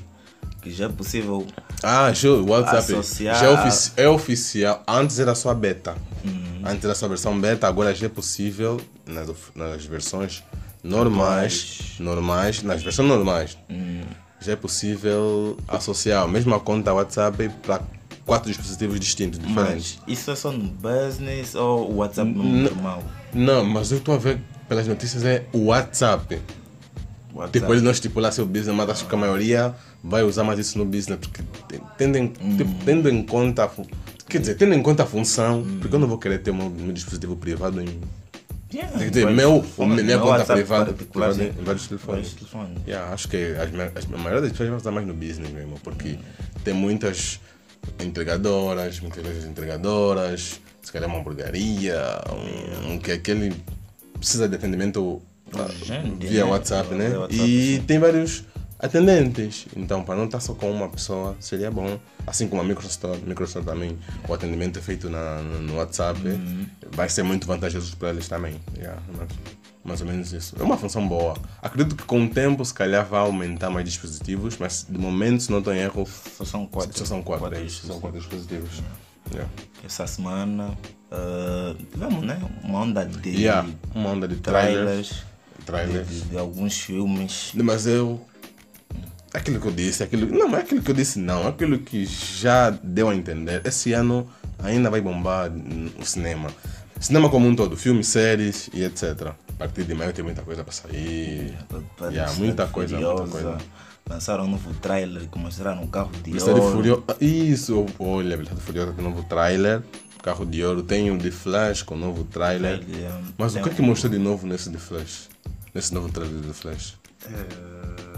que 0.62 0.72
já 0.72 0.86
é 0.86 0.90
possível. 0.90 1.46
Ah, 1.84 2.14
show, 2.14 2.46
WhatsApp. 2.48 2.78
Associar- 2.94 3.40
Já 3.40 3.46
é, 3.48 3.50
ofici- 3.50 3.92
é 3.98 4.08
oficial. 4.10 4.84
Antes 4.88 5.20
era 5.20 5.36
só 5.36 5.54
beta. 5.54 5.96
Uhum. 6.24 6.62
Antes 6.66 6.86
era 6.86 6.96
só 6.96 7.06
a 7.06 7.10
versão 7.10 7.38
beta, 7.40 7.68
agora 7.68 7.94
já 7.94 8.06
é 8.06 8.10
possível 8.10 8.80
nas, 9.06 9.28
nas 9.56 9.86
versões 9.86 10.44
normais, 10.82 11.96
normais, 12.00 12.64
nas 12.64 12.82
versões 12.82 13.08
normais. 13.08 13.58
Hum. 13.70 14.02
Já 14.42 14.54
é 14.54 14.56
possível 14.56 15.58
associar 15.68 16.24
a 16.24 16.28
mesma 16.28 16.60
conta 16.60 16.94
WhatsApp 16.94 17.50
para 17.62 17.82
quatro 18.26 18.48
dispositivos 18.50 19.00
distintos, 19.00 19.40
diferentes. 19.40 19.98
Mas 20.06 20.14
isso 20.18 20.32
é 20.32 20.36
só 20.36 20.52
no 20.52 20.64
business 20.70 21.56
ou 21.56 21.92
o 21.92 21.96
WhatsApp 21.98 22.30
mesmo 22.32 22.46
normal? 22.70 23.04
Não, 23.34 23.66
mas 23.66 23.92
eu 23.92 23.98
estou 23.98 24.16
a 24.16 24.18
ver 24.18 24.40
pelas 24.68 24.88
notícias 24.88 25.24
é 25.26 25.46
o 25.52 25.66
WhatsApp. 25.66 26.40
WhatsApp. 27.34 27.60
Tipo, 27.60 27.74
ele 27.74 27.82
não 27.82 27.92
estipular 27.92 28.32
seu 28.32 28.46
business, 28.46 28.76
mas 28.76 28.90
acho 28.90 29.06
que 29.08 29.14
a 29.16 29.18
maioria 29.18 29.76
vai 30.04 30.24
usar 30.24 30.44
mais 30.44 30.58
isso 30.60 30.78
no 30.78 30.86
business, 30.86 31.20
porque 31.20 31.44
te- 31.68 31.82
tendo 31.98 32.18
em, 32.18 32.28
tipo, 32.28 32.74
tendo 32.86 33.10
em 33.10 33.22
conta, 33.24 33.70
quer 34.28 34.40
dizer, 34.40 34.56
tendo 34.56 34.74
em 34.74 34.82
conta 34.82 35.04
a 35.04 35.06
função, 35.06 35.66
porque 35.80 35.96
eu 35.96 36.00
não 36.00 36.08
vou 36.08 36.18
querer 36.18 36.40
ter 36.40 36.52
o 36.52 36.56
meu, 36.56 36.70
meu 36.70 36.92
dispositivo 36.94 37.36
privado 37.36 37.82
em, 37.82 38.00
Yeah, 38.72 38.98
quer 39.00 39.10
dizer, 39.10 39.24
vai- 39.26 39.34
meu, 39.34 39.62
vai- 39.62 39.88
minha 39.88 40.04
meu 40.04 40.20
conta 40.20 40.30
WhatsApp 40.32 40.60
privada, 40.60 40.94
particular, 40.94 41.34
privada 41.34 41.60
em 41.60 41.64
vários 41.64 41.88
telefones. 41.88 42.28
Vários 42.34 42.34
telefones. 42.52 42.88
Yeah, 42.88 43.14
acho 43.14 43.28
que 43.28 43.38
as, 43.38 43.98
as, 43.98 44.06
a 44.14 44.18
maioria 44.18 44.42
das 44.42 44.52
pessoas 44.52 44.70
vai 44.70 44.78
usar 44.78 44.92
mais 44.92 45.08
no 45.08 45.14
business 45.14 45.50
mesmo, 45.52 45.80
porque 45.84 46.20
tem 46.64 46.74
muitas 46.74 47.40
entregadoras, 48.00 49.00
muitas 49.00 49.24
vezes 49.26 49.46
entregadoras, 49.46 50.60
se 50.82 50.92
calhar 50.92 51.10
uma 51.10 51.20
hamburgueria, 51.20 52.22
um, 52.88 52.94
um 52.94 53.00
que 53.00 53.12
aquele 53.12 53.56
precisa 54.18 54.48
de 54.48 54.56
atendimento 54.56 55.22
ah, 55.54 55.64
Urgente, 55.64 56.28
via 56.28 56.44
né? 56.46 56.52
WhatsApp, 56.52 56.94
né? 56.94 57.18
WhatsApp, 57.18 57.44
e 57.50 57.76
sim. 57.78 57.84
tem 57.84 57.98
vários 58.00 58.44
atendentes. 58.80 59.68
Então, 59.76 60.04
para 60.04 60.16
não 60.16 60.26
estar 60.26 60.40
só 60.40 60.54
com 60.54 60.72
uma 60.72 60.88
pessoa, 60.90 61.36
seria 61.40 61.70
bom. 61.70 62.00
Assim 62.26 62.48
como 62.48 62.62
a 62.62 62.66
Microsoft, 62.66 63.22
Microsoft 63.26 63.66
também, 63.66 63.98
o 64.28 64.34
atendimento 64.34 64.80
é 64.80 64.82
feito 64.82 65.10
na, 65.10 65.42
no 65.42 65.76
WhatsApp, 65.76 66.20
Uhum. 66.26 66.66
vai 66.92 67.10
ser 67.10 67.24
muito 67.24 67.46
vantajoso 67.46 67.96
para 67.98 68.10
eles 68.10 68.28
também. 68.28 68.60
Yeah, 68.78 69.02
mas- 69.18 69.30
mais 69.84 70.02
ou 70.02 70.08
menos 70.08 70.32
isso. 70.34 70.56
É 70.60 70.64
uma 70.64 70.78
função 70.78 71.08
boa. 71.08 71.36
Acredito 71.62 71.96
que 71.96 72.04
com 72.04 72.24
o 72.26 72.30
tempo, 72.30 72.64
se 72.64 72.74
calhar, 72.74 73.06
vai 73.06 73.22
aumentar 73.22 73.70
mais 73.70 73.86
dispositivos, 73.86 74.58
mas 74.58 74.86
de 74.88 74.98
momento, 74.98 75.42
se 75.44 75.52
não 75.52 75.60
estou 75.60 75.74
em 75.74 75.80
erro, 75.80 76.08
Só 76.38 76.46
são 76.46 76.66
quatro. 76.66 76.98
só 76.98 77.06
são 77.06 77.22
quatro. 77.24 77.56
é 77.56 77.62
isso, 77.62 77.88
são 77.88 78.00
quatro 78.00 78.20
dispositivos. 78.20 78.82
Yeah. 79.32 79.50
Essa 79.86 80.06
semana 80.08 80.78
ah, 81.12 81.76
tivemos 81.92 82.24
né, 82.24 82.40
uma 82.64 82.80
onda 82.82 83.06
de 83.06 83.30
Yeah, 83.30 83.68
uma 83.96 84.10
onda 84.10 84.28
de 84.28 84.36
trailers. 84.38 85.24
trailers 85.66 85.96
trailers. 86.04 86.08
de, 86.10 86.22
de 86.30 86.38
alguns 86.38 86.80
filmes. 86.80 87.52
Mas 87.56 87.86
eu. 87.88 88.20
Aquilo 89.34 89.60
que 89.60 89.68
eu 89.68 89.72
disse, 89.72 90.02
aquilo. 90.04 90.26
Não, 90.28 90.56
é 90.56 90.62
aquilo 90.62 90.82
que 90.82 90.90
eu 90.92 90.96
disse, 90.96 91.20
não. 91.20 91.48
Aquilo 91.48 91.78
que 91.80 92.06
já 92.06 92.72
deu 92.72 93.10
a 93.10 93.16
entender. 93.16 93.62
Esse 93.66 93.94
ano 93.94 94.28
ainda 94.58 94.90
vai 94.90 95.02
bombar 95.02 95.52
o 96.00 96.06
cinema. 96.06 96.50
Cinema 97.00 97.30
como 97.30 97.48
um 97.48 97.56
todo, 97.56 97.78
filmes, 97.78 98.08
séries 98.08 98.70
e 98.74 98.84
etc. 98.84 99.28
A 99.28 99.54
partir 99.58 99.84
de 99.84 99.94
maio 99.94 100.12
tem 100.14 100.24
muita 100.24 100.42
coisa 100.42 100.64
para 100.64 100.74
sair. 100.74 101.56
Para 101.96 102.10
Yeah, 102.10 102.34
muita 102.34 102.68
coisa, 102.68 103.00
muita 103.00 103.28
coisa. 103.28 103.58
Lançaram 104.10 104.46
um 104.46 104.50
novo 104.50 104.74
trailer 104.76 105.30
que 105.30 105.38
mostraram 105.38 105.84
um 105.84 105.88
carro 105.88 106.12
de 106.24 106.32
ouro. 106.42 106.72
Furiosa. 106.72 107.04
Isso, 107.22 107.86
olha, 108.00 108.36
Velocidade 108.36 108.62
Furiosa 108.62 108.94
tem 108.94 109.04
novo 109.06 109.24
trailer. 109.24 109.84
Carro 110.24 110.46
de 110.46 110.62
Ouro 110.66 110.84
tem 110.84 111.10
o 111.12 111.18
de 111.18 111.32
Flash 111.32 111.82
com 111.84 111.96
novo 111.96 112.26
trailer. 112.26 112.84
Mas 113.38 113.56
o 113.56 113.62
que 113.62 113.70
é 113.70 113.74
que 113.74 113.82
um- 113.82 113.86
mostrou 113.86 114.12
de 114.12 114.18
novo 114.20 114.46
nesse 114.46 114.70
de 114.70 114.78
Flash? 114.78 115.30
Nesse 115.74 115.94
novo 115.94 116.10
trailer 116.10 116.42
de 116.42 116.52
Flash? 116.52 116.98
Eh, 117.26 118.09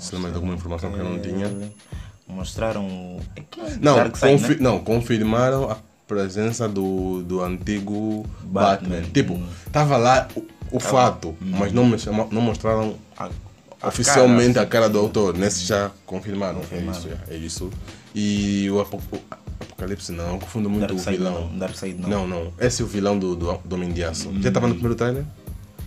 Se 0.00 0.14
lembra 0.14 0.30
de 0.30 0.36
alguma 0.36 0.54
informação 0.54 0.90
que 0.92 0.98
eu 0.98 1.04
não 1.04 1.18
tinha? 1.20 1.50
Mostraram 2.26 2.86
o. 2.86 3.20
é 3.36 3.40
é 3.40 3.76
Não, 3.80 3.96
Darkseid, 3.96 4.40
confi- 4.40 4.54
né? 4.54 4.60
não, 4.60 4.78
confirmaram 4.80 5.70
a 5.70 5.76
presença 6.06 6.68
do, 6.68 7.22
do 7.22 7.42
antigo 7.42 8.24
Batman. 8.42 8.96
Batman. 8.96 9.12
Tipo, 9.12 9.34
Hum. 9.34 9.46
tava 9.72 9.96
lá 9.96 10.28
o, 10.36 10.42
o 10.76 10.80
fato, 10.80 11.36
mas 11.40 11.72
não, 11.72 11.84
não 12.30 12.40
mostraram 12.42 12.94
A- 13.16 13.28
a 13.82 13.88
oficialmente 13.88 14.54
cara, 14.54 14.66
a 14.66 14.68
cara 14.70 14.88
do 14.88 14.98
autor. 14.98 15.36
Nesse 15.36 15.64
já 15.64 15.90
confirmaram. 16.06 16.60
É 16.70 16.78
isso, 16.78 17.08
é, 17.28 17.34
é 17.34 17.36
isso. 17.36 17.70
E 18.14 18.68
o, 18.70 18.80
Apo- 18.80 19.00
o 19.12 19.18
Apocalipse 19.60 20.12
não, 20.12 20.34
eu 20.34 20.38
confundo 20.38 20.68
muito 20.70 20.86
Darkseid 20.86 21.16
o 21.16 21.24
vilão. 21.24 21.48
não, 21.50 21.58
Darkseid 21.58 22.00
não. 22.00 22.08
Não, 22.08 22.26
não. 22.28 22.52
Esse 22.60 22.82
é 22.82 22.84
o 22.84 22.88
vilão 22.88 23.18
do, 23.18 23.34
do, 23.34 23.58
do 23.64 23.74
Homem 23.76 23.90
de 23.92 24.04
Aço. 24.04 24.32
Já 24.40 24.48
estava 24.48 24.66
no 24.68 24.74
primeiro 24.74 24.94
trailer? 24.96 25.24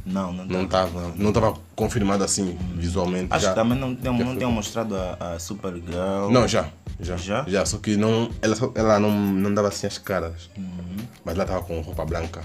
Não, 0.06 0.34
não, 0.34 0.46
Não 0.46 0.64
estava. 0.64 1.14
Não 1.16 1.30
estava 1.30 1.54
confirmado 1.76 2.24
assim, 2.24 2.58
visualmente. 2.76 3.28
Acho 3.32 3.46
já. 3.46 3.50
que 3.50 3.56
também 3.56 3.78
não, 3.78 3.90
não 3.90 4.36
tinham 4.36 4.52
mostrado 4.52 4.96
a, 4.96 5.34
a 5.34 5.40
Supergirl. 5.40 6.30
Não, 6.30 6.48
já. 6.48 6.70
Já? 7.00 7.16
Já? 7.18 7.46
Já, 7.48 7.66
só 7.66 7.78
que 7.78 7.96
não, 7.96 8.30
ela, 8.42 8.56
ela 8.76 9.00
não, 9.00 9.12
não 9.12 9.54
dava 9.54 9.70
assim 9.70 9.88
as 9.88 9.98
caras. 9.98 10.50
Mas 11.24 11.36
ela 11.36 11.46
tava 11.46 11.64
com 11.64 11.80
roupa 11.82 12.06
branca. 12.06 12.42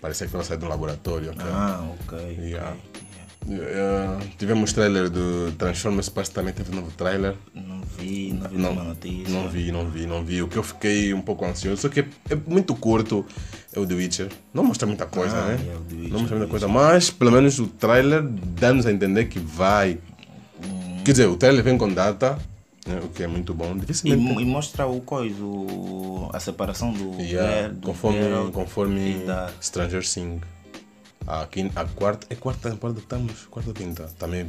Parecia 0.00 0.26
que 0.26 0.34
ela 0.34 0.44
saiu 0.44 0.58
de 0.58 0.66
um 0.66 0.68
laboratório. 0.68 1.34
Ah, 1.38 1.82
ok. 2.02 2.18
Yeah. 2.38 2.76
Eh, 3.46 4.18
tivemos 4.38 4.72
trailer 4.72 5.10
do 5.10 5.52
Transformers, 5.58 6.08
parece 6.08 6.32
também 6.32 6.54
teve 6.54 6.72
um 6.72 6.76
novo 6.76 6.90
trailer. 6.92 7.34
Não 7.54 7.80
vi, 7.98 8.32
não 8.32 8.48
vi 8.48 8.56
Não, 8.56 8.70
nenhuma 8.70 8.84
notícia. 8.84 9.28
não 9.34 9.48
vi, 9.48 9.72
não 9.72 9.88
vi, 9.90 10.06
não 10.06 10.24
vi. 10.24 10.42
O 10.42 10.48
que 10.48 10.56
eu 10.56 10.62
fiquei 10.62 11.12
um 11.12 11.20
pouco 11.20 11.44
ansioso, 11.44 11.82
só 11.82 11.88
que 11.90 12.00
é, 12.00 12.06
é 12.30 12.34
muito 12.46 12.74
curto, 12.74 13.24
é 13.72 13.78
o 13.78 13.86
The 13.86 13.94
Witcher. 13.94 14.28
Não 14.52 14.64
mostra 14.64 14.86
muita 14.86 15.04
coisa, 15.04 15.36
Ah, 15.36 15.46
né? 15.48 15.54
é, 15.60 15.76
Witcher, 15.94 16.10
não 16.12 16.18
mostra 16.20 16.36
muita 16.38 16.50
coisa, 16.50 16.68
mas 16.68 17.10
pelo 17.10 17.30
menos 17.32 17.58
o 17.58 17.66
trailer 17.66 18.22
dá-nos 18.22 18.86
a 18.86 18.92
entender 18.92 19.26
que 19.26 19.38
vai 19.38 19.98
Quer 21.04 21.10
dizer, 21.12 21.26
o 21.28 21.36
trailer 21.36 21.62
vem 21.62 21.76
com 21.76 21.92
data, 21.92 22.38
né, 22.86 22.98
o 23.04 23.08
que 23.08 23.22
é 23.22 23.26
muito 23.26 23.52
bom. 23.52 23.72
E, 23.76 23.80
Dificilmente. 23.80 24.40
e 24.40 24.44
mostra 24.46 24.86
o 24.86 25.02
coisa, 25.02 25.36
a 26.32 26.40
separação 26.40 26.94
do, 26.94 27.20
Yeah, 27.20 27.68
do 27.68 27.88
conforme, 27.88 28.22
Geralt 28.22 28.52
conforme 28.52 29.14
da- 29.26 29.50
Stranger 29.60 30.02
Things. 30.02 30.40
A, 31.26 31.46
quin- 31.46 31.70
a 31.74 31.84
quarta. 31.84 32.26
É 32.30 32.34
quarta 32.34 32.70
temporada 32.70 32.98
que 32.98 33.04
estamos? 33.06 33.46
Quarta 33.50 33.70
ou 33.70 33.74
quinta? 33.74 34.08
Também 34.18 34.46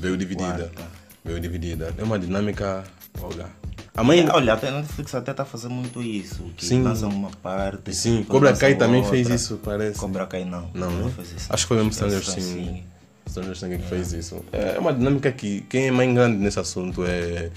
veio 0.00 0.16
dividida. 0.16 0.70
quarta. 0.74 0.82
Veio 1.24 1.40
dividida. 1.40 1.94
É 1.98 2.02
uma 2.02 2.18
dinâmica. 2.18 2.84
Olha. 3.20 3.46
A 3.94 4.02
mãe. 4.02 4.26
Olha, 4.32 4.54
até 4.54 4.68
a 4.68 4.72
Netflix 4.72 5.14
até 5.14 5.32
está 5.32 5.44
fazer 5.44 5.68
muito 5.68 6.00
isso. 6.02 6.44
Que 6.56 6.64
Sim. 6.64 6.82
lança 6.82 7.06
uma 7.06 7.30
parte. 7.42 7.94
Sim, 7.94 8.24
Cobra 8.24 8.56
Kai 8.56 8.74
também 8.76 9.00
outra. 9.02 9.10
fez 9.10 9.28
isso, 9.28 9.60
parece. 9.62 9.98
Cobra 9.98 10.26
Kai 10.26 10.44
não. 10.44 10.70
Não, 10.72 10.90
né? 10.90 11.12
fez 11.14 11.32
isso. 11.32 11.46
Acho 11.50 11.64
que 11.64 11.68
foi 11.68 11.76
mesmo 11.78 11.92
Stranger 11.92 12.20
Things. 12.24 12.36
assim. 12.38 12.82
Stranger 13.28 13.56
Things 13.58 13.82
que 13.82 13.88
fez 13.88 14.12
isso. 14.12 14.44
É 14.52 14.78
uma 14.78 14.92
dinâmica 14.94 15.30
que 15.32 15.60
quem 15.62 15.88
é 15.88 15.90
mais 15.90 16.12
grande 16.14 16.38
nesse 16.38 16.58
assunto 16.58 17.04
é 17.04 17.50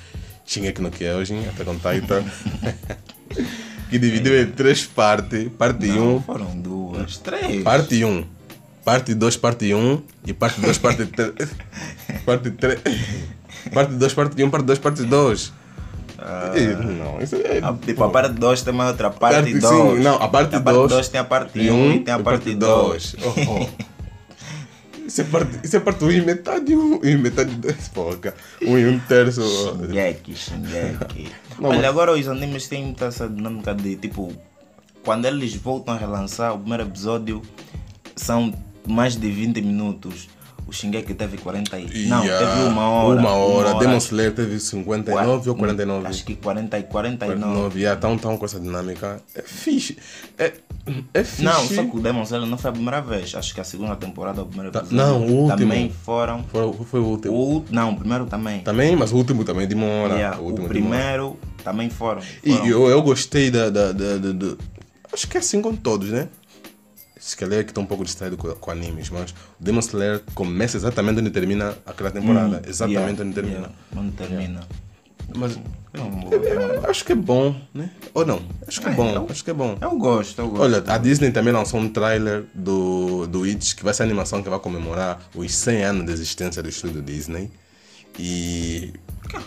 Shingeki 0.46 0.82
no 0.82 0.92
Kyojin, 0.92 1.46
até 1.48 1.64
com 1.64 1.74
Titan. 1.76 2.24
que 3.90 3.98
dividiu 4.00 4.40
em 4.42 4.48
três 4.52 4.86
partes. 4.86 5.50
Parte 5.58 5.90
1, 5.90 5.96
Não, 5.96 6.22
foram 6.22 6.60
duas, 6.60 7.18
três. 7.18 7.64
parte 7.64 8.04
1, 8.04 8.26
parte 8.86 9.14
2, 9.16 9.38
parte 9.38 9.74
1 9.74 10.02
e 10.28 10.34
parte 10.34 10.62
2, 10.62 10.78
parte 10.78 11.06
3. 11.08 11.34
parte 12.26 12.52
3. 12.52 12.80
Parte 13.74 13.94
2, 13.96 14.14
parte 14.14 14.44
1, 14.44 14.50
parte 14.50 14.66
2, 14.66 14.80
parte 14.80 15.04
2. 15.04 15.54
Não, 16.98 17.22
isso 17.22 17.36
é. 17.36 17.60
Ah, 17.62 17.76
Tipo, 17.86 18.04
a 18.06 18.10
parte 18.10 18.34
2 18.34 18.62
tem 18.62 18.74
uma 18.74 18.88
outra 18.88 19.10
parte 19.10 19.36
Parte- 19.36 19.60
2. 19.60 19.64
sim, 19.98 20.00
não, 20.04 20.16
a 20.22 20.28
parte 20.28 20.58
dois- 20.60 20.90
dois 20.90 21.10
tem 21.10 21.20
a 21.20 21.24
parte 21.24 21.60
E 21.60 21.70
1 21.70 21.74
um 21.76 21.92
e 21.94 22.00
tem 22.00 22.14
a 22.14 22.20
parte 22.20 22.56
2. 22.56 23.16
Oh, 23.22 23.34
oh. 23.52 23.86
Isso 25.06 25.22
é 25.22 25.24
parte, 25.26 25.60
isso 25.64 25.78
é 25.78 25.80
parte 25.80 26.04
1 26.04 26.12
e 26.12 26.22
metade 26.22 26.76
1 26.76 27.00
e 27.06 27.16
metade 27.16 27.52
2. 27.56 27.88
Porra, 27.90 28.34
1 28.60 28.78
e 28.80 28.86
um 28.88 28.98
terço. 29.00 29.42
Shingeki, 29.86 30.36
Shingeki. 30.36 31.30
Não, 31.60 31.70
Olha, 31.70 31.78
mas- 31.78 31.86
agora 31.90 32.12
os 32.14 32.28
animes 32.28 32.68
têm 32.68 32.86
muita 32.86 33.06
essa 33.06 33.30
dinâmica 33.30 33.76
de 33.76 33.96
tipo, 33.98 34.34
quando 35.04 35.26
eles 35.26 35.54
voltam 35.56 35.94
a 35.94 35.98
relançar 35.98 36.56
o 36.56 36.58
primeiro 36.60 36.84
episódio, 36.86 37.44
são 38.16 38.52
mais 38.92 39.16
de 39.16 39.30
20 39.30 39.62
minutos. 39.62 40.28
O 40.68 40.72
Shingeki 40.74 41.14
teve 41.14 41.38
40 41.38 41.78
e... 41.78 42.08
Não, 42.08 42.24
Yeah, 42.24 42.44
teve 42.56 42.68
uma 42.70 42.90
hora. 42.90 43.20
Uma 43.20 43.30
hora. 43.34 43.70
uma 43.74 43.80
Demon 43.80 43.98
Slayer 43.98 44.34
teve 44.34 44.60
59 44.60 45.48
ou 45.52 45.56
49? 45.56 46.08
Acho 46.08 46.26
que 46.26 46.36
40 46.36 46.80
e 46.80 46.84
49. 46.84 47.40
49. 47.40 47.80
Yeah, 47.80 48.02
tão, 48.02 48.18
tão 48.18 48.36
com 48.36 48.46
essa 48.46 48.60
dinâmica. 48.60 49.22
É 49.36 49.44
fixe. 49.44 49.96
É, 50.40 50.54
é 51.14 51.24
fixe. 51.24 51.44
Não, 51.44 51.68
só 51.68 51.84
que 51.84 51.96
o 51.96 52.00
Demon 52.00 52.24
Slayer 52.24 52.48
não 52.48 52.58
foi 52.58 52.72
a 52.72 52.74
primeira 52.74 53.00
vez. 53.00 53.36
Acho 53.36 53.54
que 53.54 53.62
a 53.62 53.64
segunda 53.64 53.96
temporada, 53.96 54.42
o 54.42 54.48
primeiro 54.48 54.72
Tá- 54.72 54.80
episódio. 54.80 54.98
não, 55.06 55.20
o 55.22 55.32
último. 55.44 55.56
Também 55.56 55.92
foram. 56.04 56.44
Foi, 56.46 56.74
foi 56.86 57.00
o 57.00 57.06
último. 57.06 57.36
O, 57.36 57.66
não, 57.70 57.92
o 57.92 57.96
primeiro 58.00 58.26
também. 58.26 58.62
Também, 58.62 58.96
mas 58.96 59.12
o 59.12 59.18
último 59.18 59.44
também 59.44 59.68
demora. 59.68 60.16
Yeah, 60.16 60.40
o 60.40 60.42
o 60.42 60.46
último 60.46 60.68
demora. 60.68 60.98
primeiro 60.98 61.38
também 61.64 61.92
foram. 61.92 62.24
E 62.44 62.52
foram. 62.52 62.66
eu, 62.68 62.88
eu 62.90 63.04
gostei 63.04 63.52
da, 63.52 63.70
da, 63.70 63.92
da, 63.92 64.18
da- 64.18 64.32
da- 64.32 64.56
Acho 65.14 65.28
que 65.28 65.38
é 65.38 65.40
assim 65.42 65.62
com 65.62 65.76
todos, 65.76 66.10
né? 66.10 66.28
Se 67.26 67.36
calhar 67.36 67.60
é 67.62 67.64
que 67.64 67.72
estou 67.72 67.84
um 67.84 67.88
pouco 67.88 68.06
distraído 68.06 68.38
com, 68.38 68.54
com 68.54 68.70
animes, 68.70 69.10
mas 69.10 69.32
o 69.32 69.64
Demon 69.64 69.80
Slayer 69.80 70.22
começa 70.36 70.78
exatamente 70.78 71.20
onde 71.22 71.32
termina 71.32 71.76
aquela 71.84 72.12
temporada. 72.12 72.62
exatamente 72.68 72.94
Yeah, 72.94 73.24
onde 73.24 73.34
termina. 73.34 73.56
yeah, 73.58 73.76
onde 73.98 74.12
termina. 74.12 74.68
Mas 75.36 75.58
Não, 75.92 76.30
eu 76.32 76.88
acho 76.88 77.04
que 77.04 77.14
é 77.14 77.16
bom, 77.16 77.60
né? 77.74 77.90
Ou 78.14 78.24
não? 78.28 78.44
Acho 78.68 78.80
que 78.80 78.90
é 78.90 78.92
bom, 78.92 79.26
acho 79.28 79.44
que 79.44 79.50
é 79.50 79.54
bom. 79.56 79.76
Eu 79.82 79.98
gosto, 79.98 80.40
eu 80.40 80.50
gosto. 80.50 80.62
Olha, 80.62 80.84
a 80.86 81.00
Disney 81.00 81.32
também 81.32 81.52
lançou 81.52 81.80
um 81.80 81.90
trailer 81.90 82.46
do, 82.54 83.26
do 83.26 83.44
It, 83.46 83.76
que 83.76 83.84
vai 83.84 83.92
ser 83.92 84.04
a 84.04 84.06
animação 84.06 84.44
que 84.44 84.50
vai 84.50 84.60
comemorar 84.60 85.20
os 85.34 85.52
100 85.52 85.84
anos 85.84 86.06
de 86.06 86.12
existência 86.12 86.62
do 86.62 86.70
estúdio 86.70 87.02
Disney. 87.02 87.50
E. 88.20 88.94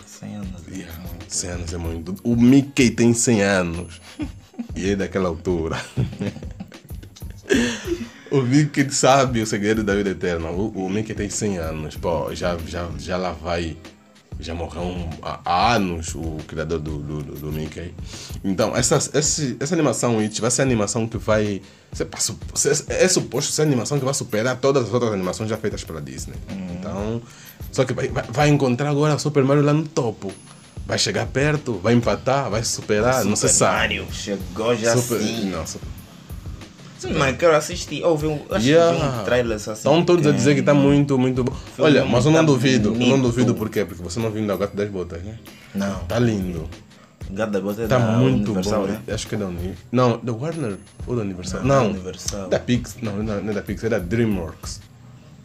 100 0.05 0.35
anos. 0.35 0.67
Yeah, 0.69 0.93
100 1.29 1.49
anos 1.49 1.73
é 1.73 1.77
muito. 1.77 2.13
O 2.25 2.35
Mickey 2.35 2.91
tem 2.91 3.13
100 3.13 3.41
anos. 3.41 4.01
E 4.75 4.89
é 4.89 4.95
daquela 4.97 5.29
altura. 5.29 5.81
o 8.31 8.41
Mickey 8.41 8.89
sabe 8.91 9.41
o 9.41 9.45
segredo 9.47 9.83
da 9.83 9.95
vida 9.95 10.09
eterna. 10.11 10.49
O, 10.49 10.69
o 10.85 10.89
Mickey 10.89 11.13
tem 11.13 11.29
100 11.29 11.57
anos. 11.57 11.95
Pô, 11.97 12.33
já, 12.33 12.57
já, 12.67 12.87
já 12.97 13.17
lá 13.17 13.31
vai. 13.31 13.75
Já 14.41 14.53
morreu 14.55 14.95
há, 15.21 15.73
anos 15.75 16.15
o 16.15 16.37
criador 16.47 16.79
do, 16.79 16.97
do, 16.99 17.21
do- 17.23 17.51
Mickey. 17.51 17.93
Então, 18.41 18.73
essa, 18.73 18.95
esse, 19.13 19.57
essa 19.59 19.75
animação 19.75 20.19
It 20.19 20.39
vai 20.39 20.49
ser 20.49 20.61
a 20.61 20.65
animação 20.65 21.05
que 21.05 21.17
vai. 21.17 21.61
ser- 21.91 22.85
É 22.87 23.05
suposto 23.09 23.51
ser 23.51 23.63
a 23.63 23.65
animação 23.65 23.99
que 23.99 24.05
vai 24.05 24.13
superar 24.13 24.55
todas 24.55 24.85
as 24.85 24.93
outras 24.93 25.11
animações 25.11 25.49
já 25.49 25.57
feitas 25.57 25.83
pela 25.83 25.99
Disney. 26.01 26.35
Então. 26.71 27.21
Só 27.69 27.83
que 27.83 27.91
vai, 27.93 28.07
vai, 28.07 28.23
vai 28.29 28.47
encontrar 28.49 28.89
agora 28.89 29.15
o 29.15 29.19
Super 29.19 29.43
Mario 29.43 29.61
lá 29.63 29.73
no 29.73 29.85
topo. 29.85 30.31
Vai 30.87 30.97
chegar 30.97 31.27
perto, 31.27 31.73
vai 31.73 31.93
empatar, 31.93 32.49
vai 32.49 32.63
superar, 32.63 33.25
não 33.25 33.35
se 33.35 33.41
Super 33.41 33.53
sabe. 33.53 33.75
Mario 33.77 34.07
chegou 34.13 34.73
já 34.75 34.95
Super, 34.95 35.17
assim. 35.17 35.49
não, 35.49 35.67
super, 35.67 35.87
Mas 37.17 37.37
quero 37.37 37.55
assistir. 37.55 38.03
Houve 38.03 38.27
um, 38.27 38.39
acho 38.51 38.65
que 38.65 38.71
Yeah. 38.71 38.97
vi 38.97 39.19
um 39.21 39.23
trailer 39.23 39.55
assim. 39.55 39.71
Estão 39.73 40.03
todos 40.03 40.25
a 40.27 40.31
dizer 40.31 40.53
que 40.53 40.59
está 40.59 40.73
muito, 40.73 41.17
muito 41.17 41.43
bom. 41.43 41.53
Filme 41.75 41.91
Olha, 41.91 42.05
mas 42.05 42.25
eu 42.25 42.31
não 42.31 42.39
tá 42.39 42.45
duvido. 42.45 42.89
Eu 42.89 42.93
não 42.93 42.99
bonito. 42.99 43.21
duvido 43.21 43.55
por 43.55 43.69
quê? 43.69 43.85
Porque 43.85 44.03
você 44.03 44.19
não 44.19 44.29
viu 44.31 44.41
ainda 44.41 44.55
o 44.55 44.57
Gato 44.57 44.75
das 44.75 44.89
Botas, 44.89 45.21
né? 45.23 45.37
Não. 45.73 45.99
Tá 46.05 46.19
lindo. 46.19 46.67
Gato 47.31 47.51
da 47.51 47.61
Bota 47.61 47.83
é 47.83 47.87
Tá 47.87 47.99
da 47.99 48.05
muito 48.17 48.51
Universal, 48.51 48.81
bom. 48.81 48.87
né? 48.87 49.01
Acho 49.07 49.27
que 49.27 49.35
é 49.35 49.37
da 49.37 49.45
Uni... 49.45 49.75
Não, 49.91 50.19
da 50.23 50.33
Warner 50.33 50.77
ou 51.05 51.15
da 51.15 51.21
Universal? 51.21 51.63
Não, 51.63 51.83
Não, 51.83 51.89
Universal. 51.91 52.47
Da 52.49 52.59
Pix. 52.59 52.97
Não, 53.03 53.17
não 53.23 53.51
é 53.51 53.53
da 53.53 53.61
Pix, 53.61 53.83
é 53.83 53.89
da 53.89 53.99
DreamWorks. 53.99 54.81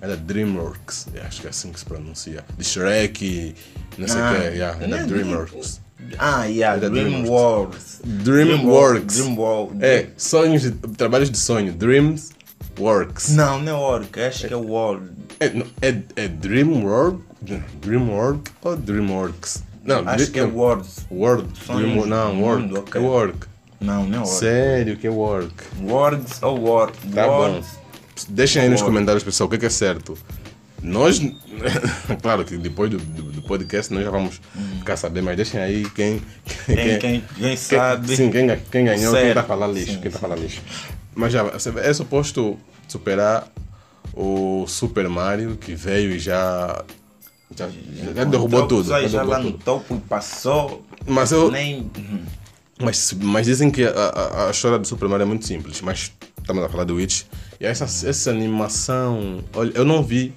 É 0.00 0.08
da 0.08 0.14
DreamWorks. 0.16 1.08
Acho 1.26 1.40
que 1.42 1.46
é 1.46 1.50
assim 1.50 1.70
que 1.70 1.78
se 1.78 1.84
pronuncia. 1.84 2.42
De 2.56 2.64
Shrek, 2.64 3.54
não 3.98 4.08
sei 4.08 4.20
o 4.20 4.24
Ah, 4.24 4.32
que. 4.34 4.36
Yeah, 4.56 4.84
é 4.84 4.88
da 4.88 4.96
é 4.98 5.04
DreamWorks. 5.04 5.80
Ah, 6.18 6.44
yeah, 6.44 6.76
É 6.76 6.80
da 6.80 6.88
DreamWorks. 6.88 8.00
DreamWorks. 8.04 9.16
DreamWorks. 9.16 9.82
É, 9.82 10.08
sonhos, 10.16 10.62
de, 10.62 10.70
trabalhos 10.96 11.30
de 11.30 11.38
sonho. 11.38 11.72
Dreams 11.72 12.30
Works. 12.78 13.30
Não, 13.30 13.60
não 13.60 13.72
é 13.72 13.74
Work, 13.78 14.20
acho 14.20 14.46
que 14.48 14.52
é 14.54 14.56
World. 14.56 15.10
É, 15.40 15.46
é, 15.88 16.02
é 16.16 16.28
Dreamwork? 16.28 17.20
Dreamwork 17.80 18.50
ou 18.62 18.76
Dreamworks? 18.76 19.62
Não, 19.84 20.08
Acho 20.08 20.30
que 20.30 20.38
é 20.40 20.44
Words. 20.44 21.06
Word. 21.10 21.46
Sonhos 21.66 21.92
Dream, 21.92 22.06
não, 22.06 22.40
work. 22.42 22.62
mundo, 22.62 22.78
ok. 22.78 23.00
É 23.00 23.04
work. 23.04 23.46
Não, 23.80 24.04
não 24.06 24.18
é 24.18 24.20
Work. 24.22 24.34
Sério 24.38 24.96
que 24.96 25.06
é 25.06 25.10
work. 25.10 25.52
Words 25.82 26.42
ou 26.42 26.58
World? 26.58 26.96
Tá 27.14 27.26
Words. 27.26 27.66
bom. 27.66 28.24
Deixem 28.30 28.62
aí 28.62 28.68
nos 28.68 28.80
Work. 28.80 28.92
comentários, 28.94 29.22
pessoal, 29.22 29.46
o 29.46 29.50
que 29.50 29.56
é, 29.56 29.58
que 29.58 29.66
é 29.66 29.70
certo. 29.70 30.16
Nós, 30.82 31.20
claro 32.22 32.44
que 32.44 32.56
depois 32.56 32.90
do, 32.90 32.98
do 32.98 33.33
podcast 33.44 33.92
nós 33.92 34.04
já 34.04 34.10
vamos 34.10 34.40
ficar 34.78 34.96
sabendo, 34.96 35.24
mas 35.24 35.36
deixem 35.36 35.60
aí 35.60 35.88
quem. 35.90 36.22
Quem, 36.66 36.98
quem, 36.98 37.24
quem 37.36 37.56
sabe. 37.56 38.16
Sim, 38.16 38.30
quem, 38.30 38.48
quem 38.70 38.84
ganhou, 38.84 39.14
quem 39.14 39.28
está 39.28 39.40
a 39.40 39.44
falar 39.44 39.66
lixo. 39.66 39.92
Sim, 39.92 40.00
quem 40.00 40.10
tá 40.10 40.18
a 40.18 40.20
falar 40.20 40.36
lixo. 40.36 40.62
Mas 41.14 41.32
já 41.32 41.44
é 41.82 41.92
suposto 41.92 42.58
superar 42.88 43.48
o 44.12 44.66
Super 44.66 45.08
Mario 45.08 45.56
que 45.56 45.74
veio 45.74 46.12
e 46.12 46.18
já. 46.18 46.84
Já, 47.56 47.68
já 48.14 48.24
derrubou 48.24 48.66
tudo. 48.66 48.88
Já, 48.88 49.06
Já 49.06 49.22
lá 49.22 49.38
no 49.38 49.52
topo 49.52 50.00
passou. 50.08 50.84
Mas 51.06 51.30
eu. 51.32 51.50
Nem. 51.50 51.90
Uhum. 51.96 52.24
Mas, 52.80 53.12
mas 53.20 53.46
dizem 53.46 53.70
que 53.70 53.84
a, 53.84 53.90
a, 53.90 54.48
a 54.48 54.50
história 54.50 54.78
do 54.78 54.86
Super 54.86 55.08
Mario 55.08 55.22
é 55.22 55.26
muito 55.26 55.46
simples, 55.46 55.80
mas 55.80 56.10
estamos 56.40 56.64
a 56.64 56.68
falar 56.68 56.84
do 56.84 56.96
Witch. 56.96 57.22
E 57.60 57.64
essa, 57.64 57.84
essa 57.84 58.30
animação. 58.30 59.44
Olha, 59.54 59.72
eu 59.74 59.84
não 59.84 60.02
vi 60.02 60.34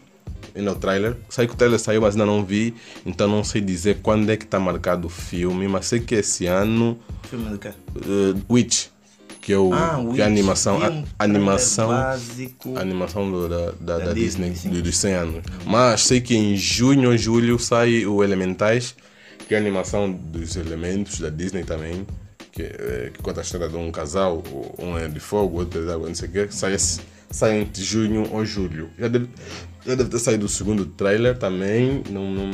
ainda 0.57 0.71
o 0.71 0.75
trailer. 0.75 1.15
Sei 1.29 1.45
que 1.47 1.53
o 1.53 1.55
trailer 1.57 1.79
saiu, 1.79 2.01
mas 2.01 2.15
ainda 2.15 2.25
não 2.25 2.43
vi. 2.43 2.73
Então 3.05 3.27
não 3.27 3.43
sei 3.43 3.61
dizer 3.61 3.99
quando 4.01 4.29
é 4.29 4.35
que 4.37 4.45
está 4.45 4.59
marcado 4.59 5.07
o 5.07 5.09
filme, 5.09 5.67
mas 5.67 5.85
sei 5.87 5.99
que 5.99 6.15
esse 6.15 6.45
ano. 6.45 6.97
Filme 7.29 7.49
do 7.49 7.57
quê? 7.59 7.69
Uh, 7.95 8.41
Witch, 8.53 8.87
que 9.41 9.53
é, 9.53 9.57
o, 9.57 9.71
Ah, 9.73 10.03
que 10.13 10.21
é 10.21 10.23
a 10.23 10.27
animação. 10.27 10.79
A, 10.83 11.23
animação. 11.23 11.91
A 11.91 12.79
animação 12.81 13.31
do- 13.31 13.47
da, 13.49 13.65
da, 13.71 13.97
Da 13.99 14.05
da 14.07 14.13
Disney, 14.13 14.49
Disney, 14.51 14.81
dos 14.81 14.97
100 14.97 15.13
anos. 15.13 15.43
Mas 15.65 16.01
sei 16.01 16.19
que 16.21 16.35
em 16.35 16.55
junho 16.57 17.09
ou 17.11 17.17
julho 17.17 17.57
sai 17.59 18.05
o 18.05 18.23
Elementais, 18.23 18.95
que 19.47 19.53
é 19.53 19.57
a 19.57 19.61
animação 19.61 20.11
dos 20.11 20.55
elementos 20.57 21.19
da 21.19 21.29
Disney 21.29 21.63
também, 21.63 22.05
que, 22.51 22.63
é, 22.63 23.11
que 23.13 23.21
conta 23.21 23.39
a 23.41 23.43
história 23.43 23.69
de 23.69 23.75
um 23.77 23.91
casal, 23.91 24.43
um 24.79 24.97
é 24.97 25.07
de 25.07 25.19
fogo, 25.19 25.59
outro 25.59 25.81
é 25.81 25.85
de 25.85 25.91
água, 25.91 26.07
não 26.07 26.15
sei 26.15 26.27
o 26.27 26.31
quê. 26.31 26.47
Sai, 26.49 26.73
esse- 26.73 26.99
sai 27.29 27.61
entre 27.61 27.83
junho 27.83 28.27
ou 28.31 28.45
julho. 28.45 28.89
Já 28.97 29.07
deve, 29.07 29.29
já 29.85 29.95
deve 29.95 30.09
ter 30.09 30.19
saído 30.19 30.45
o 30.45 30.49
segundo 30.49 30.85
trailer 30.85 31.37
também, 31.37 32.03
não, 32.09 32.31
não, 32.31 32.51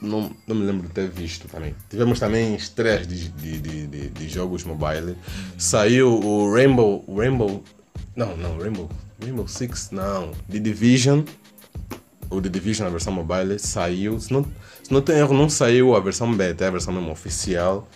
não, 0.00 0.30
não 0.46 0.56
me 0.56 0.64
lembro 0.64 0.86
de 0.86 0.92
ter 0.92 1.08
visto 1.08 1.48
também. 1.48 1.74
Tivemos 1.88 2.18
também 2.18 2.54
estreias 2.54 3.06
de, 3.06 3.28
de, 3.28 3.58
de, 3.58 3.86
de, 3.86 4.08
de 4.08 4.28
jogos 4.28 4.64
mobile. 4.64 5.16
Saiu 5.56 6.20
o 6.20 6.52
Rainbow. 6.52 7.04
Rainbow. 7.16 7.62
Não, 8.14 8.36
não, 8.36 8.58
Rainbow. 8.58 8.88
Rainbow 9.22 9.48
Six, 9.48 9.90
não. 9.90 10.32
The 10.50 10.58
Division. 10.58 11.22
O 12.28 12.40
The 12.40 12.48
Division, 12.48 12.86
a 12.86 12.90
versão 12.90 13.12
mobile, 13.12 13.58
saiu. 13.58 14.18
Se 14.20 14.32
não, 14.32 14.44
se 14.82 14.92
não 14.92 15.00
tem 15.00 15.16
erro, 15.16 15.34
não 15.34 15.48
saiu 15.48 15.94
a 15.94 16.00
versão 16.00 16.32
beta, 16.34 16.64
é 16.64 16.68
a 16.68 16.70
versão 16.70 16.92
mesmo 16.92 17.10
oficial. 17.10 17.88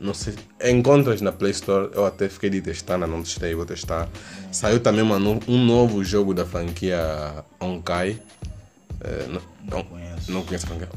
Não 0.00 0.12
sei. 0.14 0.34
Encontras 0.64 1.20
na 1.20 1.32
Play 1.32 1.52
Store. 1.52 1.90
Eu 1.94 2.04
até 2.04 2.28
fiquei 2.28 2.50
de 2.50 2.60
testar, 2.60 2.94
ainda 2.94 3.06
não 3.06 3.22
testei, 3.22 3.54
vou 3.54 3.64
testar. 3.64 4.08
Saiu 4.52 4.78
também 4.80 5.02
uma 5.02 5.16
um 5.16 5.64
novo 5.64 6.04
jogo 6.04 6.34
da 6.34 6.44
franquia 6.44 6.98
Onkai. 7.60 8.20
É, 9.00 9.26
no- 9.26 9.42
Não 9.70 9.82
conheço. 9.84 10.32
Não 10.32 10.42
conheço 10.44 10.66
a 10.66 10.68
franquia. 10.68 10.88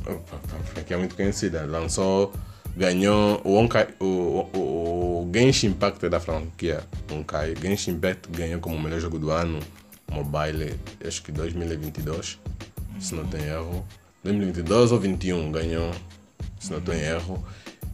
A 0.51 0.63
franquia 0.63 0.95
é 0.95 0.99
muito 0.99 1.15
conhecida. 1.15 1.65
Lançou, 1.65 2.33
ganhou. 2.75 3.41
O, 3.43 3.55
Honkai, 3.57 3.87
o, 3.99 4.05
o, 4.05 4.49
o, 4.57 4.59
o 5.27 5.31
Genshin 5.33 5.67
Impact 5.67 6.07
da 6.09 6.19
franquia 6.19 6.81
Honkai. 7.11 7.53
Genshin 7.61 7.91
Impact 7.91 8.29
ganhou 8.31 8.59
como 8.59 8.79
melhor 8.79 8.99
jogo 8.99 9.17
do 9.19 9.31
ano. 9.31 9.59
Mobile, 10.11 10.75
acho 11.05 11.21
que 11.21 11.31
2022, 11.31 12.39
se 12.99 13.13
não 13.13 13.25
tem 13.27 13.43
erro. 13.45 13.85
2022 14.23 14.91
ou 14.91 14.99
21 14.99 15.51
ganhou, 15.51 15.91
se 16.59 16.71
não 16.71 16.81
tem 16.81 16.99
erro. 16.99 17.45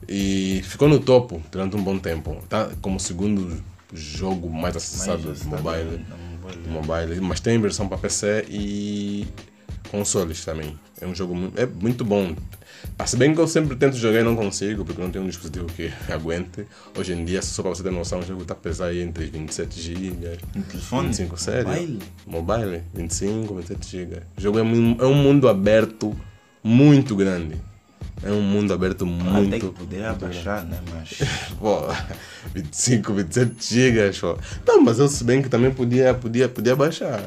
E 0.07 0.61
ficou 0.63 0.87
no 0.87 0.99
topo 0.99 1.41
durante 1.51 1.75
um 1.75 1.83
bom 1.83 1.97
tempo. 1.97 2.37
Tá 2.49 2.69
como 2.81 2.97
o 2.97 2.99
segundo 2.99 3.61
jogo 3.93 4.49
mais 4.49 4.75
acessado 4.75 5.23
Mas 5.29 5.39
do 5.41 5.49
mobile 5.49 6.05
no 6.65 6.71
mobile. 6.71 7.21
mas 7.21 7.39
tem 7.39 7.59
versão 7.59 7.87
para 7.87 7.97
PC 7.97 8.45
e 8.49 9.25
consoles 9.89 10.43
também. 10.43 10.77
É 11.01 11.07
um 11.07 11.13
jogo 11.15 11.35
é 11.55 11.65
muito 11.65 12.03
bom. 12.05 12.35
Ah, 12.99 13.05
Se 13.07 13.17
bem 13.17 13.33
que 13.33 13.39
eu 13.41 13.47
sempre 13.47 13.75
tento 13.75 13.95
jogar 13.97 14.19
e 14.19 14.23
não 14.23 14.35
consigo, 14.35 14.85
porque 14.85 15.01
não 15.01 15.09
tenho 15.09 15.23
um 15.25 15.27
dispositivo 15.27 15.65
que 15.67 15.91
aguente. 16.11 16.65
Hoje 16.97 17.13
em 17.13 17.25
dia, 17.25 17.41
só 17.41 17.61
para 17.61 17.71
você 17.71 17.83
ter 17.83 17.91
noção, 17.91 18.19
o 18.19 18.23
jogo 18.23 18.41
está 18.43 18.53
a 18.53 18.57
pesar 18.57 18.87
aí 18.87 19.01
entre 19.01 19.25
27 19.25 19.81
GB, 19.81 20.37
No 20.55 20.63
telefone? 20.63 21.07
25, 21.07 21.37
sério? 21.39 21.67
Mobile? 21.67 21.99
Mobile, 22.27 22.83
25, 22.93 23.55
27 23.55 23.91
GB. 23.91 24.17
O 24.37 24.41
jogo 24.41 24.59
é, 24.59 24.63
mu- 24.63 24.97
é 24.99 25.05
um 25.05 25.15
mundo 25.15 25.47
aberto 25.49 26.15
muito 26.63 27.15
grande. 27.15 27.55
É 28.23 28.31
um 28.31 28.41
mundo 28.41 28.73
aberto 28.73 29.03
Até 29.03 29.31
muito. 29.31 29.71
que 29.71 29.79
poderia 29.79 30.13
baixar, 30.13 30.63
né? 30.65 30.79
Mas. 30.93 31.19
Pô, 31.59 31.81
25, 32.53 33.13
27 33.13 33.55
GB, 33.75 34.19
pô. 34.19 34.37
Não, 34.65 34.81
mas 34.81 34.99
eu 34.99 35.07
se 35.07 35.23
bem 35.23 35.41
que 35.41 35.49
também 35.49 35.71
podia, 35.71 36.13
podia, 36.13 36.47
podia 36.47 36.75
baixar. 36.75 37.23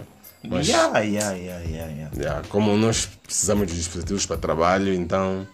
Mas, 0.49 0.69
Yeah, 0.69 0.99
yeah, 1.01 1.33
yeah, 1.33 1.65
yeah, 1.65 1.93
yeah. 1.93 2.11
yeah, 2.17 2.49
como 2.49 2.77
nós 2.77 3.07
precisamos 3.23 3.67
de 3.67 3.75
dispositivos 3.75 4.25
para 4.25 4.37
trabalho, 4.37 4.93
então. 4.95 5.47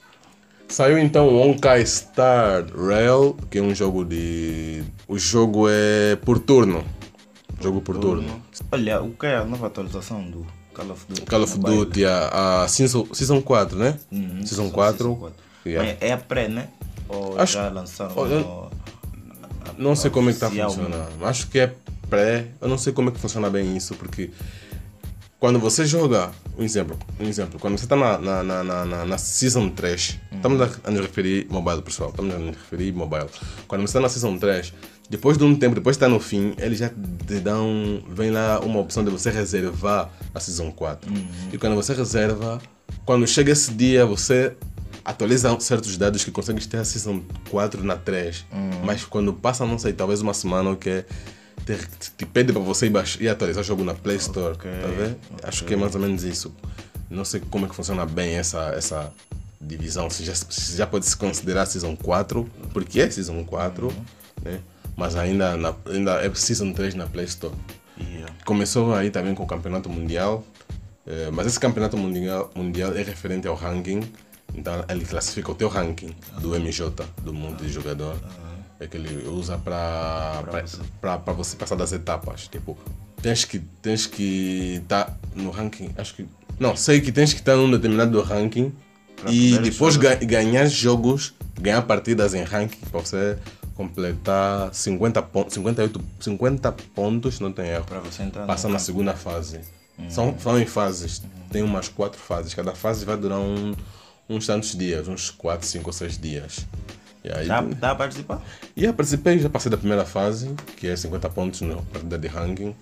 Saiu 0.68 0.98
então 0.98 1.28
o 1.28 1.40
Honkai 1.40 1.84
Star 1.86 2.64
Rail, 2.74 3.36
que 3.50 3.58
é 3.58 3.62
um 3.62 3.74
jogo 3.74 4.04
de. 4.04 4.82
O 5.06 5.18
jogo 5.18 5.66
é 5.68 6.16
por 6.16 6.38
turno. 6.38 6.84
Jogo 7.60 7.80
por 7.80 7.98
turno. 7.98 8.42
Olha, 8.72 9.02
o 9.02 9.10
que 9.12 9.26
é 9.26 9.36
a 9.36 9.44
nova 9.44 9.66
atualização 9.66 10.22
do 10.22 10.46
Call 10.74 10.90
of 10.90 11.06
Duty? 11.08 11.22
Call 11.22 11.42
of? 11.42 11.58
Duty, 11.58 12.04
a, 12.04 12.62
a 12.64 12.68
season, 12.68 13.06
season 13.12 13.40
4, 13.40 13.78
né? 13.78 13.98
Uhum, 14.12 14.44
season 14.44 14.66
só 14.68 14.74
4. 14.74 14.98
Season 14.98 15.14
4. 15.16 15.36
Yeah. 15.66 15.96
É 16.00 16.12
a 16.12 16.18
pré, 16.18 16.48
né? 16.48 16.68
Ou 17.08 17.38
Acho- 17.40 17.54
já 17.54 17.68
lançaram 17.70 18.12
Olha, 18.16 18.40
no- 18.40 18.70
Não 19.78 19.96
sei 19.96 20.10
como 20.10 20.28
é 20.28 20.32
que 20.32 20.36
está 20.44 20.50
funcionando. 20.50 21.24
Acho 21.24 21.46
que 21.48 21.58
é 21.58 21.74
pré. 22.10 22.46
Eu 22.60 22.68
não 22.68 22.76
sei 22.78 22.92
como 22.92 23.08
é 23.08 23.12
que 23.12 23.18
funciona 23.18 23.48
bem 23.50 23.76
isso, 23.76 23.94
porque 23.94 24.30
quando 25.40 25.58
você 25.58 25.84
joga, 25.84 26.30
um 26.58 26.62
exemplo, 26.62 26.98
um 27.20 27.24
exemplo 27.26 27.58
quando 27.58 27.76
você 27.78 27.84
está 27.84 27.96
na, 27.96 28.18
na, 28.18 28.42
na, 28.42 28.64
na, 28.84 29.04
na- 29.04 29.18
Season 29.18 29.68
3, 29.70 30.18
estamos 30.32 30.60
a, 30.60 30.70
a 30.84 30.90
nos 30.90 31.00
referir 31.02 31.46
mobile, 31.50 31.82
pessoal, 31.82 32.10
estamos 32.10 32.34
a 32.34 32.38
nos 32.38 32.56
referir 32.56 32.92
mobile. 32.92 33.26
Quando 33.68 33.82
você 33.82 33.86
está 33.86 34.00
na 34.00 34.08
Season 34.08 34.38
3, 34.38 34.72
depois 35.08 35.36
de 35.36 35.44
um 35.44 35.54
tempo, 35.54 35.74
depois 35.74 35.96
de 35.96 36.04
estar 36.04 36.08
no 36.08 36.18
fim, 36.18 36.54
eles 36.58 36.78
já 36.78 36.88
te 36.88 37.40
dão, 37.40 38.02
vem 38.08 38.30
lá 38.30 38.60
uma 38.60 38.80
opção 38.80 39.04
de 39.04 39.10
você 39.10 39.30
reservar 39.30 40.10
a 40.34 40.40
Season 40.40 40.70
4. 40.72 41.10
E 41.52 41.58
quando 41.58 41.74
você 41.74 41.92
reserva, 41.94 42.60
quando 43.04 43.26
chega 43.26 43.52
esse 43.52 43.72
dia, 43.72 44.06
você 44.06 44.54
atualiza 45.04 45.54
certos 45.60 45.96
dados 45.98 46.24
que 46.24 46.30
consegues 46.30 46.66
ter 46.66 46.78
a 46.78 46.84
Season 46.84 47.22
4 47.50 47.84
na 47.84 47.96
3. 47.96 48.46
Mas 48.84 49.04
quando 49.04 49.32
passa, 49.34 49.66
não 49.66 49.78
sei, 49.78 49.92
talvez 49.92 50.20
uma 50.22 50.32
semana 50.32 50.70
ou 50.70 50.76
que 50.76 50.88
é, 50.88 51.04
te, 51.66 51.76
te 52.16 52.26
pede 52.26 52.52
para 52.52 52.62
você 52.62 52.86
ir, 52.86 52.90
baixar, 52.90 53.20
ir 53.22 53.28
atualizar 53.28 53.62
o 53.62 53.66
jogo 53.66 53.84
na 53.84 53.94
Play 53.94 54.16
Store. 54.16 54.54
Ok, 54.54 54.70
Tá 54.70 54.88
vendo? 54.88 55.16
Acho 55.42 55.64
que 55.64 55.74
é 55.74 55.76
mais 55.76 55.94
ou 55.94 56.00
menos 56.00 56.24
isso. 56.24 56.52
Não 57.10 57.24
sei 57.24 57.40
como 57.50 57.66
é 57.66 57.68
que 57.68 57.74
funciona 57.74 58.06
bem 58.06 58.36
essa, 58.36 58.72
essa 58.74 59.12
divisão. 59.60 60.08
Se 60.08 60.24
já, 60.24 60.34
se 60.34 60.76
já 60.76 60.86
pode 60.86 61.04
se 61.04 61.16
considerar 61.16 61.66
Season 61.66 61.94
4, 61.94 62.48
porque 62.72 63.00
é 63.02 63.10
Season 63.10 63.44
4, 63.44 63.92
né? 64.42 64.60
Mas 64.96 65.16
ainda, 65.16 65.56
na, 65.56 65.74
ainda 65.86 66.24
é 66.24 66.32
Season 66.34 66.72
3 66.72 66.94
na 66.94 67.06
Play 67.06 67.24
Store. 67.26 67.54
Yeah. 67.98 68.32
Começou 68.44 68.94
aí 68.94 69.10
também 69.10 69.34
com 69.34 69.42
o 69.44 69.46
campeonato 69.46 69.88
mundial, 69.88 70.44
eh, 71.06 71.30
mas 71.32 71.46
esse 71.46 71.58
campeonato 71.60 71.96
mundial, 71.96 72.50
mundial 72.54 72.92
é 72.94 73.02
referente 73.02 73.46
ao 73.46 73.54
ranking, 73.54 74.00
então 74.54 74.84
ele 74.88 75.04
classifica 75.04 75.50
o 75.52 75.54
teu 75.54 75.68
ranking 75.68 76.14
do 76.40 76.54
MJ, 76.58 76.90
do 77.22 77.32
mundo 77.32 77.62
de 77.62 77.72
jogador, 77.72 78.16
é 78.80 78.86
que 78.86 78.96
ele 78.96 79.26
usa 79.28 79.56
para 79.56 80.42
para 81.00 81.32
você 81.32 81.56
passar 81.56 81.76
das 81.76 81.92
etapas, 81.92 82.48
tipo, 82.48 82.76
tens 83.22 83.44
que 83.44 83.60
tens 83.80 84.06
que 84.06 84.80
estar 84.82 85.16
no 85.34 85.50
ranking, 85.50 85.90
acho 85.96 86.14
que 86.14 86.26
não, 86.58 86.76
sei 86.76 87.00
que 87.00 87.10
tens 87.10 87.32
que 87.32 87.40
estar 87.40 87.56
num 87.56 87.70
determinado 87.70 88.20
ranking 88.22 88.72
e 89.28 89.52
poder 89.56 89.70
depois 89.70 89.96
ga- 89.96 90.14
ganhar 90.16 90.66
jogos, 90.66 91.34
ganhar 91.60 91.82
partidas 91.82 92.34
em 92.34 92.42
ranking 92.42 92.78
para 92.90 93.00
você 93.00 93.36
completar 93.74 94.72
50 94.74 95.22
pontos, 95.22 95.54
58, 95.54 96.00
50 96.20 96.72
pontos, 96.94 97.40
não 97.40 97.52
tem 97.52 97.68
erro. 97.68 97.84
Para 97.84 98.00
você 98.00 98.22
entrar 98.22 98.46
Passa 98.46 98.68
no 98.68 98.74
na 98.74 98.78
segunda 98.78 99.14
fase. 99.14 99.60
São, 100.08 100.34
são 100.38 100.58
em 100.60 100.66
fases. 100.66 101.22
Tem 101.50 101.62
umas 101.62 101.88
quatro 101.88 102.18
fases. 102.18 102.52
Cada 102.54 102.74
fase 102.74 103.04
vai 103.04 103.16
durar 103.16 103.38
um- 103.38 103.74
uns 104.28 104.46
tantos 104.46 104.74
dias, 104.76 105.06
uns 105.06 105.30
4, 105.30 105.66
5 105.66 105.88
ou 105.88 105.92
6 105.92 106.18
dias. 106.18 106.66
E 107.22 107.30
aí, 107.30 107.46
Dá, 107.46 107.60
dá 107.60 107.90
a 107.92 107.94
participar? 107.94 108.42
e 108.76 108.84
eu 108.84 108.92
participei, 108.92 109.38
já 109.38 109.48
passei 109.48 109.70
da 109.70 109.76
primeira 109.78 110.04
fase, 110.04 110.50
que 110.76 110.86
é 110.88 110.96
50 110.96 111.28
pontos 111.30 111.60
na 111.62 111.76
partida 111.76 112.18
de 112.18 112.26
ranking. 112.28 112.74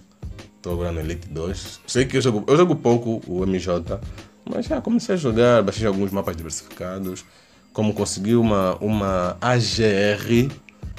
Estou 0.57 0.73
agora 0.75 0.91
no 0.93 1.01
Elite 1.01 1.29
2. 1.29 1.81
Sei 1.87 2.05
que 2.07 2.17
eu 2.17 2.21
jogo, 2.23 2.45
eu 2.49 2.57
jogo 2.57 2.75
pouco 2.77 3.21
o 3.27 3.45
MJ, 3.47 4.01
mas 4.49 4.67
já 4.67 4.81
comecei 4.81 5.15
a 5.15 5.19
jogar, 5.19 5.63
baixei 5.63 5.87
alguns 5.87 6.11
mapas 6.11 6.37
diversificados. 6.37 7.25
Como 7.73 7.93
consegui 7.95 8.35
uma, 8.37 8.77
uma 8.77 9.37
AGR, 9.41 10.51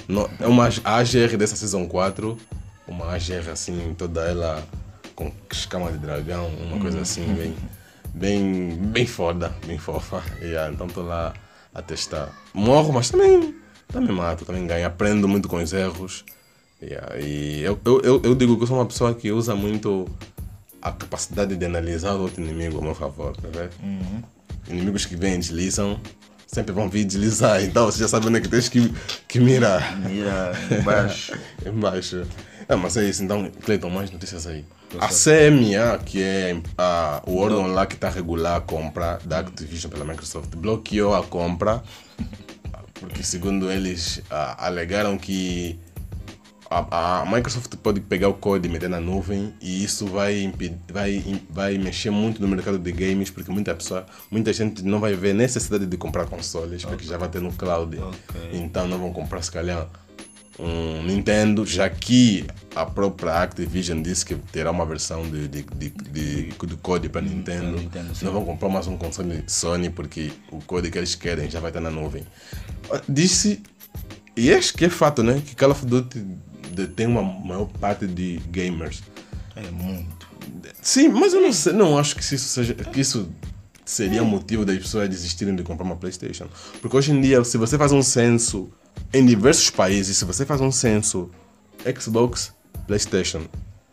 no- 0.07 0.29
é 0.39 0.47
uma 0.47 0.67
AGR 0.83 1.37
dessa 1.37 1.55
Season 1.55 1.87
4, 1.87 2.37
uma 2.87 3.13
AGR 3.13 3.49
assim, 3.51 3.93
toda 3.97 4.21
ela 4.21 4.63
com 5.15 5.31
escama 5.51 5.91
de 5.91 5.97
dragão, 5.99 6.47
uma 6.47 6.79
coisa 6.79 7.01
assim, 7.01 7.25
bem, 7.33 7.55
bem, 8.13 8.69
bem 8.77 9.05
foda, 9.05 9.53
bem 9.65 9.77
fofa. 9.77 10.23
E, 10.41 10.55
ah, 10.57 10.69
então 10.73 10.87
estou 10.87 11.03
lá 11.05 11.33
a 11.73 11.81
testar. 11.81 12.29
Morro, 12.53 12.91
mas 12.93 13.09
também, 13.09 13.55
também 13.87 14.15
mato, 14.15 14.45
também 14.45 14.65
ganho, 14.65 14.85
aprendo 14.87 15.27
muito 15.27 15.47
com 15.47 15.57
os 15.57 15.71
erros. 15.73 16.25
E, 16.81 16.93
ah, 16.95 17.17
e 17.19 17.61
eu, 17.61 17.79
eu, 18.03 18.21
eu, 18.23 18.35
digo 18.35 18.57
que 18.57 18.63
eu 18.63 18.67
sou 18.67 18.77
uma 18.77 18.85
pessoa 18.85 19.13
que 19.13 19.31
usa 19.31 19.55
muito 19.55 20.07
a 20.81 20.91
capacidade 20.91 21.55
de 21.55 21.65
analisar 21.65 22.15
o 22.15 22.21
outro 22.23 22.41
inimigo 22.43 22.79
a 22.79 22.81
meu 22.81 22.95
favor, 22.95 23.35
tá 23.37 23.47
vendo? 23.51 23.71
Inimigos 24.67 25.05
que 25.05 25.15
vêm 25.15 25.35
e 25.35 25.37
deslizam, 25.37 25.99
sempre 26.53 26.71
vão 26.71 26.87
vir 26.89 27.03
deslizar, 27.03 27.61
então 27.63 27.85
você 27.87 27.99
já 27.99 28.07
sabe 28.07 28.27
onde 28.27 28.37
é 28.37 28.41
que 28.41 28.47
tens 28.47 28.69
que, 28.69 28.93
que 29.27 29.39
mirar. 29.39 29.97
Mira 29.99 30.53
embaixo. 30.79 31.33
Embaixo. 31.65 32.25
É, 32.69 32.75
mas 32.75 32.95
é 32.95 33.03
isso, 33.03 33.23
então, 33.23 33.49
Cleiton, 33.65 33.89
mais 33.89 34.09
notícias 34.11 34.47
aí. 34.47 34.63
A 34.99 35.07
CMA, 35.07 35.97
que 36.05 36.21
é 36.21 36.55
a- 36.77 37.21
o 37.25 37.37
órgão 37.37 37.65
lá 37.67 37.85
que 37.85 37.95
está 37.95 38.07
a 38.07 38.11
regular 38.11 38.55
a 38.57 38.61
compra 38.61 39.19
da 39.25 39.39
Activision 39.39 39.91
pela 39.91 40.05
Microsoft, 40.05 40.55
bloqueou 40.55 41.13
a 41.15 41.23
compra, 41.23 41.83
porque 42.93 43.23
segundo 43.23 43.69
eles 43.71 44.21
ah, 44.29 44.67
alegaram 44.67 45.17
que 45.17 45.77
a, 46.73 47.21
a 47.21 47.25
Microsoft 47.25 47.75
pode 47.75 48.01
pegar 48.01 48.29
o 48.29 48.33
código 48.33 48.65
e 48.65 48.69
meter 48.69 48.89
na 48.89 48.99
nuvem 48.99 49.53
e 49.61 49.83
isso 49.83 50.07
vai, 50.07 50.41
impedir, 50.41 50.77
vai, 50.91 51.41
vai 51.49 51.77
mexer 51.77 52.09
muito 52.09 52.41
no 52.41 52.47
mercado 52.47 52.79
de 52.79 52.91
games 52.91 53.29
porque 53.29 53.51
muita 53.51 53.75
pessoa, 53.75 54.05
muita 54.31 54.51
gente 54.51 54.83
não 54.83 54.99
vai 54.99 55.13
ver 55.13 55.33
necessidade 55.35 55.85
de 55.85 55.97
comprar 55.97 56.25
consoles 56.25 56.83
porque 56.83 57.05
já 57.05 57.17
vai 57.17 57.29
ter 57.29 57.41
no 57.41 57.53
cloud. 57.53 57.97
Ok. 57.97 58.49
Então 58.53 58.87
não 58.87 58.97
vão 58.97 59.13
comprar 59.13 59.41
se 59.43 59.51
calhar 59.51 59.87
um 60.59 61.03
Nintendo, 61.03 61.65
já 61.65 61.89
que 61.89 62.45
a 62.75 62.85
própria 62.85 63.41
Activision 63.41 64.01
disse 64.01 64.25
que 64.25 64.35
terá 64.35 64.71
uma 64.71 64.85
versão 64.85 65.23
de, 65.29 65.47
de, 65.47 65.63
de, 65.63 65.89
de, 65.89 66.51
de 66.51 66.75
código 66.77 67.13
para 67.13 67.21
Nintendo. 67.21 67.77
Nintendo, 67.77 68.15
sim. 68.15 68.25
não 68.25 68.33
vão 68.33 68.45
comprar 68.45 68.69
mais 68.69 68.87
um 68.87 68.97
console 68.97 69.43
Sony 69.47 69.89
porque 69.89 70.31
o 70.51 70.59
código 70.59 70.93
que 70.93 70.97
eles 70.97 71.15
querem 71.15 71.49
já 71.49 71.59
vai 71.59 71.69
estar 71.69 71.81
na 71.81 71.89
nuvem. 71.89 72.23
Disse, 73.07 73.61
e 74.35 74.51
acho 74.53 74.73
que 74.73 74.85
é 74.85 74.89
fato, 74.89 75.21
né? 75.21 75.41
Que 75.45 75.55
Call 75.55 75.71
of 75.71 75.85
Duty 75.85 76.23
detém 76.73 77.07
uma 77.07 77.21
maior 77.21 77.65
parte 77.79 78.07
de 78.07 78.37
gamers. 78.49 79.03
É 79.55 79.69
muito. 79.71 80.27
Sim, 80.81 81.09
mas 81.09 81.33
eu 81.33 81.41
não 81.41 81.53
sei, 81.53 81.73
não 81.73 81.97
acho 81.97 82.15
que 82.15 82.21
isso 82.21 82.37
seja 82.37 82.73
que 82.73 82.99
isso 82.99 83.29
seria 83.85 84.23
motivo 84.23 84.65
das 84.65 84.77
pessoas 84.77 85.09
desistirem 85.09 85.55
de 85.55 85.63
comprar 85.63 85.85
uma 85.85 85.95
PlayStation. 85.95 86.47
Porque 86.81 86.95
hoje 86.95 87.11
em 87.11 87.21
dia, 87.21 87.43
se 87.43 87.57
você 87.57 87.77
faz 87.77 87.91
um 87.91 88.01
censo 88.01 88.69
em 89.13 89.25
diversos 89.25 89.69
países, 89.69 90.17
se 90.17 90.25
você 90.25 90.45
faz 90.45 90.61
um 90.61 90.71
censo 90.71 91.29
Xbox, 91.99 92.53
PlayStation, 92.87 93.43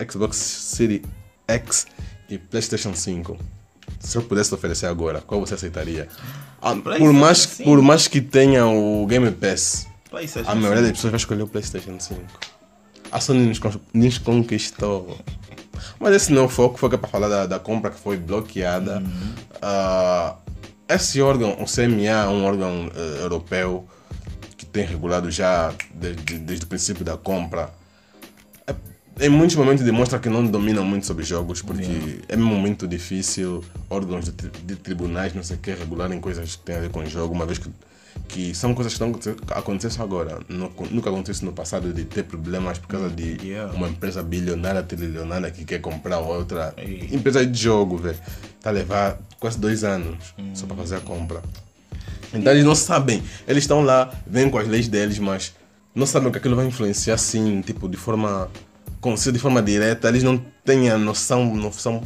Xbox 0.09 0.37
Series 0.37 1.01
X 1.47 1.87
e 2.29 2.37
PlayStation 2.37 2.93
5, 2.95 3.37
se 3.99 4.17
eu 4.17 4.23
pudesse 4.23 4.53
oferecer 4.53 4.87
agora, 4.87 5.21
qual 5.21 5.39
você 5.39 5.53
aceitaria? 5.53 6.07
Ah, 6.61 6.75
por, 6.75 7.13
mais, 7.13 7.37
5. 7.39 7.63
por 7.63 7.81
mais 7.81 8.07
que 8.07 8.21
tenha 8.21 8.65
o 8.65 9.05
Game 9.05 9.29
Pass, 9.31 9.87
a 10.45 10.55
maioria 10.55 10.83
das 10.83 10.91
pessoas 10.91 11.11
vai 11.11 11.17
escolher 11.17 11.43
o 11.43 11.47
PlayStation 11.47 11.99
5. 11.99 12.21
A 13.11 13.19
Sony 13.19 13.45
nos, 13.47 13.59
con- 13.59 13.79
nos 13.93 14.17
conquistou. 14.17 15.17
Mas 15.99 16.15
esse 16.15 16.31
não 16.31 16.43
é 16.43 16.45
o 16.45 16.49
foco, 16.49 16.77
foi 16.77 16.89
para 16.89 17.07
falar 17.07 17.27
da, 17.27 17.45
da 17.45 17.59
compra 17.59 17.91
que 17.91 17.99
foi 17.99 18.17
bloqueada. 18.17 18.99
Uhum. 18.99 19.33
Ah, 19.61 20.35
esse 20.87 21.21
órgão, 21.21 21.51
o 21.61 21.65
CMA, 21.65 22.07
é 22.09 22.27
um 22.27 22.43
órgão 22.45 22.89
eh, 22.95 23.21
europeu 23.23 23.87
que 24.57 24.65
tem 24.65 24.85
regulado 24.85 25.29
já 25.31 25.73
desde, 25.93 26.37
desde 26.39 26.65
o 26.65 26.67
princípio 26.67 27.03
da 27.05 27.15
compra. 27.17 27.69
É- 28.67 28.75
Em 29.25 29.29
muitos 29.29 29.55
momentos 29.55 29.83
demonstra 29.83 30.19
que 30.19 30.29
não 30.29 30.45
dominam 30.45 30.83
muito 30.83 31.05
sobre 31.05 31.23
jogos, 31.23 31.61
porque 31.61 32.19
é 32.27 32.35
mesmo 32.35 32.55
muito 32.55 32.87
difícil 32.87 33.63
órgãos 33.89 34.25
de, 34.25 34.49
de 34.49 34.75
tribunais, 34.75 35.33
não 35.33 35.43
sei 35.43 35.55
o 35.55 35.59
que, 35.59 35.71
regularem 35.71 36.19
coisas 36.19 36.55
que 36.55 36.63
têm 36.63 36.75
a 36.75 36.79
ver 36.79 36.89
com 36.89 37.05
jogo, 37.05 37.33
uma 37.33 37.45
vez 37.45 37.57
que, 37.57 37.69
que 38.27 38.53
são 38.55 38.73
coisas 38.73 38.93
que 38.93 39.03
estão 39.03 39.09
aconte- 39.09 39.43
acontecem 39.53 40.01
agora. 40.01 40.39
Nu- 40.47 40.71
Nunca 40.89 41.09
aconteceu 41.09 41.45
no 41.45 41.53
passado 41.53 41.91
de 41.93 42.05
ter 42.05 42.23
problemas 42.23 42.77
por 42.77 42.87
causa 42.87 43.09
de 43.09 43.37
Yeah. 43.45 43.73
uma 43.73 43.89
empresa 43.89 44.21
bilionária, 44.23 44.81
trilionária 44.83 45.51
que 45.51 45.65
quer 45.65 45.79
comprar 45.81 46.19
outra 46.19 46.73
empresa 47.11 47.45
de 47.45 47.59
jogo, 47.59 47.97
velho. 47.97 48.17
Tá 48.61 48.69
a 48.69 48.73
levar 48.73 49.19
quase 49.39 49.57
dois 49.59 49.83
anos 49.83 50.33
só 50.53 50.65
para 50.65 50.75
fazer 50.77 50.95
a 50.97 50.99
compra. 51.01 51.41
Então 52.33 52.53
eles 52.53 52.63
não 52.63 52.75
sabem. 52.75 53.21
Eles 53.47 53.63
estão 53.63 53.81
lá, 53.83 54.09
vêm 54.25 54.49
com 54.49 54.57
as 54.57 54.67
leis 54.67 54.87
deles, 54.87 55.19
mas 55.19 55.53
não 55.93 56.05
sabem 56.05 56.31
que 56.31 56.37
aquilo 56.37 56.55
vai 56.55 56.65
influenciar 56.67 57.15
assim, 57.15 57.61
tipo, 57.61 57.89
de 57.89 57.97
forma. 57.97 58.49
de 59.33 59.39
forma 59.39 59.61
direta, 59.61 60.07
eles 60.07 60.23
não 60.23 60.37
têm 60.63 60.89
a 60.89 60.97
noção, 60.97 61.53
noção 61.55 62.01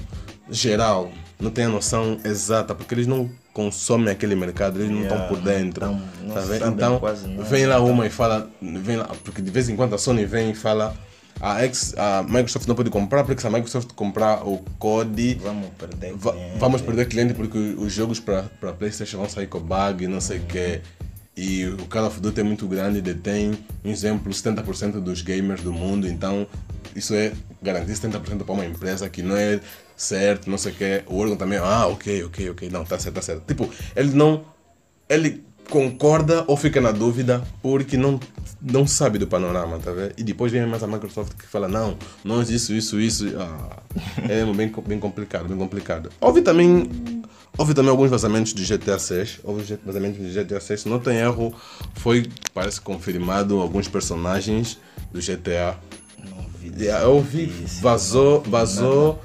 geral, 0.49 1.11
não 1.39 1.51
têm 1.51 1.65
a 1.65 1.69
noção 1.69 2.17
exata, 2.23 2.73
porque 2.73 2.93
eles 2.95 3.05
não 3.05 3.29
consomem 3.55 4.09
aquele 4.11 4.35
mercado, 4.35 4.79
eles 4.79 4.91
não 4.91 5.01
estão 5.03 5.17
Yeah, 5.17 5.33
por 5.33 5.41
dentro. 5.41 5.85
não- 5.85 6.01
não 6.25 6.33
tá 6.35 6.41
sabem 6.41 6.57
então, 6.73 7.01
vem 7.49 7.65
lá 7.65 7.79
uma 7.79 8.05
e 8.05 8.09
fala, 8.09 8.49
vem 8.61 8.97
lá, 8.97 9.05
porque 9.23 9.41
de 9.41 9.49
vez 9.49 9.69
em 9.69 9.77
quando 9.77 9.95
a 9.95 9.97
Sony 9.97 10.25
vem 10.25 10.51
e 10.51 10.53
fala. 10.53 10.93
A, 11.39 11.65
ex, 11.65 11.93
a 11.97 12.23
Microsoft 12.23 12.65
não 12.65 12.75
pode 12.75 12.89
comprar 12.89 13.25
porque 13.25 13.41
se 13.41 13.47
a 13.47 13.49
Microsoft 13.49 13.89
comprar 13.93 14.47
o 14.47 14.57
code 14.79 15.35
Vamos 15.35 15.67
perder. 15.77 16.13
Va- 16.15 16.31
cliente. 16.31 16.57
vamos 16.59 16.81
perder 16.81 17.07
cliente 17.09 17.33
porque 17.33 17.57
os 17.77 17.91
jogos 17.91 18.21
para 18.21 18.43
PlayStation 18.79 19.17
vão 19.17 19.27
sair 19.29 19.47
com 19.47 19.59
bug 19.59 20.05
e 20.05 20.07
não 20.07 20.21
sei 20.21 20.37
o 20.39 20.43
quê. 20.43 20.81
E 21.35 21.65
o 21.65 21.77
Call 21.87 22.05
of 22.07 22.21
Duty 22.21 22.39
é 22.39 22.43
muito 22.43 22.65
grande, 22.67 23.01
detém, 23.01 23.51
um 23.83 23.91
exemplo, 23.91 24.31
70% 24.33 25.01
dos 25.01 25.21
gamers 25.21 25.61
do 25.61 25.73
mundo. 25.73 26.07
Então, 26.07 26.47
isso 26.95 27.13
é 27.13 27.33
garantir 27.61 27.91
70% 27.97 28.45
para 28.45 28.53
uma 28.53 28.65
empresa 28.65 29.09
que 29.09 29.21
não 29.21 29.35
é 29.35 29.59
certo, 29.95 30.49
não 30.49 30.57
sei 30.57 30.71
o 30.71 30.75
quê. 30.75 31.03
O 31.07 31.17
órgão 31.17 31.37
também, 31.37 31.57
ah, 31.57 31.87
ok, 31.87 32.23
ok, 32.25 32.49
ok, 32.51 32.69
não, 32.69 32.85
tá 32.85 32.99
certo, 32.99 33.15
tá 33.15 33.21
certo. 33.21 33.43
Tipo, 33.45 33.69
ele 33.95 34.11
não. 34.13 34.45
Ele 35.07 35.45
concorda 35.69 36.43
ou 36.47 36.55
fica 36.55 36.79
na 36.79 36.91
dúvida 36.91 37.43
porque 37.61 37.97
não, 37.97 38.19
não 38.61 38.85
sabe 38.85 39.17
do 39.17 39.27
panorama, 39.27 39.79
tá 39.79 39.91
vendo? 39.91 40.13
E 40.17 40.23
depois 40.23 40.51
vem 40.51 40.65
mais 40.65 40.83
a 40.83 40.87
Microsoft 40.87 41.33
que 41.33 41.47
fala, 41.47 41.67
não, 41.67 41.97
nós 42.23 42.49
isso, 42.49 42.73
isso, 42.73 42.99
isso. 42.99 43.33
Ah, 43.37 43.83
é 44.29 44.45
bem, 44.45 44.71
bem 44.87 44.99
complicado, 44.99 45.47
bem 45.47 45.57
complicado. 45.57 46.09
Houve 46.19 46.41
também, 46.41 46.89
houve 47.57 47.73
também 47.73 47.91
alguns 47.91 48.09
vazamentos 48.09 48.53
de 48.53 48.65
GTA 48.65 48.99
6. 48.99 49.39
Houve 49.43 49.77
vazamentos 49.85 50.19
de 50.19 50.43
GTA 50.43 50.59
6, 50.59 50.81
se 50.81 50.89
não 50.89 50.99
tem 50.99 51.17
erro, 51.17 51.53
foi, 51.95 52.27
parece 52.53 52.79
confirmado 52.81 53.59
alguns 53.59 53.87
personagens 53.87 54.77
do 55.11 55.19
GTA. 55.19 55.77
Não 56.23 56.45
vi 56.59 56.85
Eu 56.85 57.21
vi, 57.21 57.45
vazou, 57.81 58.41
vazou, 58.41 59.21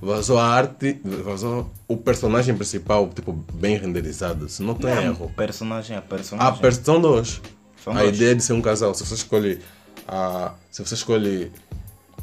vazou 0.00 0.38
a 0.38 0.44
arte, 0.44 1.00
vazou 1.04 1.70
o 1.86 1.96
personagem 1.96 2.54
principal, 2.54 3.08
tipo, 3.08 3.32
bem 3.52 3.76
renderizado, 3.76 4.48
se 4.48 4.62
não 4.62 4.74
tem 4.74 4.94
Não, 4.94 5.02
erro. 5.02 5.32
personagem 5.36 5.96
a 5.96 5.98
A 5.98 6.02
personagem. 6.02 6.60
versão 6.62 7.00
2. 7.00 7.40
São 7.84 7.92
A 7.96 8.00
dois. 8.02 8.16
ideia 8.16 8.34
de 8.34 8.42
ser 8.42 8.52
um 8.52 8.60
casal. 8.62 8.94
Se 8.94 9.04
você 9.06 9.14
escolhe 9.14 9.60
a. 10.06 10.52
Se 10.70 10.84
você 10.84 10.94
escolhe 10.94 11.50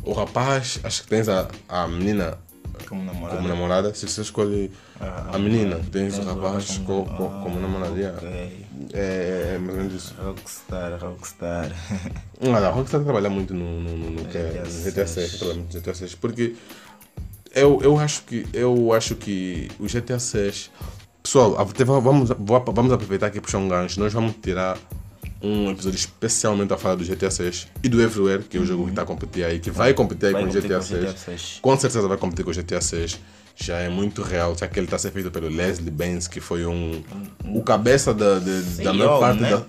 o 0.03 0.13
rapaz, 0.13 0.79
acho 0.83 1.01
que 1.03 1.09
tens 1.09 1.27
a, 1.27 1.47
a 1.67 1.87
menina 1.87 2.37
Como 2.87 3.03
namorada. 3.03 3.35
como 3.37 3.47
namorada. 3.47 3.93
Se 3.95 4.07
você 4.07 4.21
escolhe 4.21 4.71
Ah, 5.01 5.31
a 5.33 5.39
menina, 5.39 5.77
tens 5.91 6.13
tens 6.13 6.19
o 6.19 6.21
rapaz 6.29 6.53
rapaz 6.69 6.77
co, 6.79 7.03
como- 7.05 7.17
co- 7.17 7.25
ah, 7.25 7.41
como 7.43 7.59
namorada. 7.59 7.95
yeah. 7.97 8.17
ok. 8.17 8.65
É, 8.93 8.99
é, 8.99 9.51
é 9.55 9.57
mais 9.57 9.69
ou 9.71 9.75
menos 9.83 9.93
isso. 9.95 10.15
Rockstar, 10.23 10.99
Rockstar. 10.99 11.71
Olha, 12.39 12.67
a 12.67 12.69
Rockstar 12.69 13.01
trabalha 13.03 13.29
muito 13.29 13.53
no, 13.55 13.81
no, 13.81 13.97
no, 13.97 14.11
no, 14.11 14.19
é- 14.31 14.63
no 14.63 14.83
GTA 14.91 15.07
6. 15.07 15.37
trabalha 15.39 15.59
muito 15.59 15.73
no 15.73 15.81
GTA 15.81 15.95
6 15.95 16.13
porque 16.15 16.55
eu, 17.53 17.79
eu 17.81 17.97
acho 17.99 18.23
que 18.23 18.45
eu 18.53 18.93
acho 18.93 19.15
que 19.15 19.69
o 19.79 19.85
GTA 19.85 20.19
6 20.19 20.69
pessoal 21.23 21.55
vamos 22.01 22.29
vamos 22.29 22.91
aproveitar 22.91 23.27
aqui 23.27 23.41
puxar 23.41 23.57
um 23.57 23.67
gancho 23.67 23.99
nós 23.99 24.13
vamos 24.13 24.33
tirar 24.41 24.77
um 25.41 25.69
episódio 25.71 25.97
especialmente 25.97 26.73
a 26.73 26.77
falar 26.77 26.95
do 26.95 27.03
GTA 27.05 27.29
6 27.29 27.67
e 27.83 27.89
do 27.89 28.01
Everywhere 28.01 28.43
que 28.43 28.57
é 28.57 28.59
o 28.59 28.65
jogo 28.65 28.85
que 28.85 28.89
está 28.91 29.01
a 29.03 29.05
competir 29.05 29.43
aí 29.45 29.59
que 29.59 29.69
vai 29.69 29.93
competir 29.93 30.27
aí 30.27 30.33
Vai 30.33 30.43
com 30.43 30.49
o 30.49 30.53
competir 30.53 30.69
GTA 30.69 30.79
com 30.79 30.93
o 30.95 30.97
GTA 30.99 31.11
6 31.17 31.19
6. 31.41 31.59
com 31.61 31.77
certeza 31.79 32.07
vai 32.07 32.17
competir 32.17 32.45
com 32.45 32.51
o 32.51 32.53
GTA 32.53 32.81
6 32.81 33.19
já 33.55 33.77
é 33.79 33.89
muito 33.89 34.21
real 34.21 34.55
já 34.57 34.67
que 34.67 34.79
ele 34.79 34.85
está 34.87 34.97
ser 34.97 35.11
feito 35.11 35.29
pelo 35.31 35.47
Leslie 35.49 35.91
Benz 35.91 36.27
que 36.27 36.39
foi 36.39 36.65
um 36.65 37.03
o 37.45 37.61
cabeça 37.63 38.13
da, 38.13 38.39
de- 38.39 38.61
da 38.61 38.71
CEO, 38.83 38.93
maior 38.93 39.19
parte 39.19 39.41
né? 39.41 39.49
da 39.51 39.65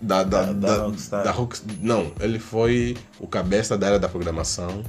da, 0.00 0.22
da, 0.24 0.42
Da- 0.44 0.52
da, 0.52 0.76
da 0.76 0.82
Rockstar. 0.84 1.24
da 1.24 1.30
Rock- 1.32 1.58
Não, 1.82 2.12
ele 2.20 2.38
foi 2.38 2.96
o 3.18 3.26
cabeça 3.26 3.76
da 3.76 3.86
área 3.88 3.98
da 3.98 4.08
programação, 4.08 4.82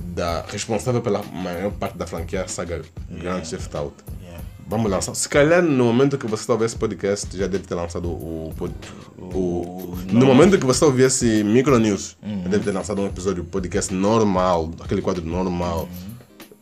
da, 0.00 0.44
responsável 0.48 1.00
pela 1.02 1.22
maior 1.22 1.72
parte 1.72 1.96
da 1.96 2.06
franquia 2.06 2.46
saga 2.48 2.82
Grand 3.10 3.40
Theft 3.40 3.74
Auto. 3.74 4.04
Yeah. 4.22 4.42
Vamos 4.68 4.90
lançar. 4.90 5.14
Se 5.14 5.28
calhar 5.28 5.62
no 5.62 5.84
momento 5.84 6.18
que 6.18 6.26
você 6.26 6.42
está 6.42 6.52
ouvindo 6.54 6.66
esse 6.66 6.76
podcast, 6.76 7.36
já 7.36 7.46
deve 7.46 7.64
ter 7.64 7.74
lançado 7.74 8.08
o. 8.10 8.52
pod- 8.56 8.74
o, 9.18 9.96
no 10.12 10.26
momento 10.26 10.58
que 10.58 10.64
você 10.66 10.76
está 10.78 10.86
ouvindo 10.86 11.06
esse 11.06 11.44
Micro 11.44 11.78
News, 11.78 12.16
já 12.22 12.48
deve 12.48 12.64
ter 12.64 12.72
lançado 12.72 13.00
um 13.00 13.06
episódio 13.06 13.44
podcast 13.44 13.92
normal, 13.94 14.70
aquele 14.80 15.02
quadro 15.02 15.24
normal, 15.24 15.88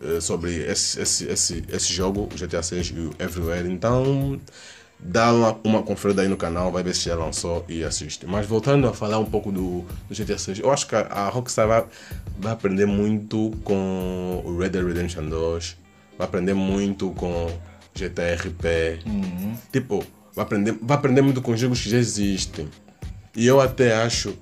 eh, 0.03 0.21
sobre 0.21 0.55
esse, 0.71 1.01
esse, 1.01 1.25
esse, 1.27 1.65
esse 1.69 1.93
jogo, 1.93 2.29
o 2.33 2.37
GTA 2.37 2.63
6 2.63 2.87
e 2.89 3.01
o 3.01 3.11
Everywhere. 3.19 3.71
Então, 3.71 4.39
dá 5.05 5.31
uma, 5.31 5.59
uma 5.63 5.83
conferida 5.83 6.23
aí 6.23 6.29
no 6.29 6.37
canal, 6.37 6.73
vai 6.73 6.83
ver 6.83 6.95
se 6.95 7.05
já 7.05 7.15
lançou 7.15 7.65
e 7.69 7.85
assiste. 7.85 8.27
Mas 8.27 8.47
voltando 8.47 8.89
a 8.89 8.95
falar 8.95 9.19
um 9.19 9.27
pouco 9.27 9.53
do, 9.53 9.85
do 10.09 10.15
GTA 10.15 10.39
6, 10.39 10.61
eu 10.61 10.73
acho 10.73 10.89
que 10.89 10.97
a, 10.97 11.01
a 11.01 11.29
Rockstar 11.29 11.69
vai, 11.69 11.85
vai 12.39 12.53
aprender 12.53 12.87
muito 12.87 13.53
com 13.63 14.43
o 14.45 14.59
Red 14.59 14.71
Dead 14.71 14.85
Redemption 14.85 15.29
2, 15.29 15.77
vai 16.17 16.27
aprender 16.27 16.55
muito 16.55 17.11
com 17.11 17.51
GTRP. 17.95 19.01
Tipo, 19.71 20.03
vai 20.35 20.45
aprender, 20.45 20.79
vai 20.81 20.97
aprender 20.97 21.21
muito 21.21 21.43
com 21.43 21.55
jogos 21.55 21.83
que 21.83 21.91
já 21.91 21.99
existem. 21.99 22.67
E 23.37 23.47
eu 23.47 23.61
até 23.61 23.95
acho. 24.03 24.35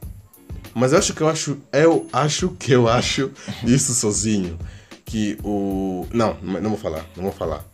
Mas 0.74 0.92
eu 0.92 0.98
acho 0.98 1.12
que 1.12 1.20
eu 1.20 1.28
acho. 1.28 1.58
Eu 1.72 2.06
acho 2.12 2.50
que 2.50 2.72
eu 2.72 2.88
acho 2.88 3.32
isso 3.64 3.92
sozinho. 3.94 4.56
Que 5.04 5.36
o. 5.42 6.06
Não, 6.12 6.36
não 6.40 6.70
vou 6.70 6.78
falar, 6.78 7.04
não 7.16 7.24
vou 7.24 7.32
falar. 7.32 7.64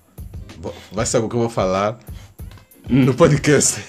Vai 0.90 1.06
ser 1.06 1.18
algo 1.18 1.28
que 1.28 1.36
eu 1.36 1.40
vou 1.40 1.50
falar 1.50 1.98
no 2.88 3.14
podcast. 3.14 3.80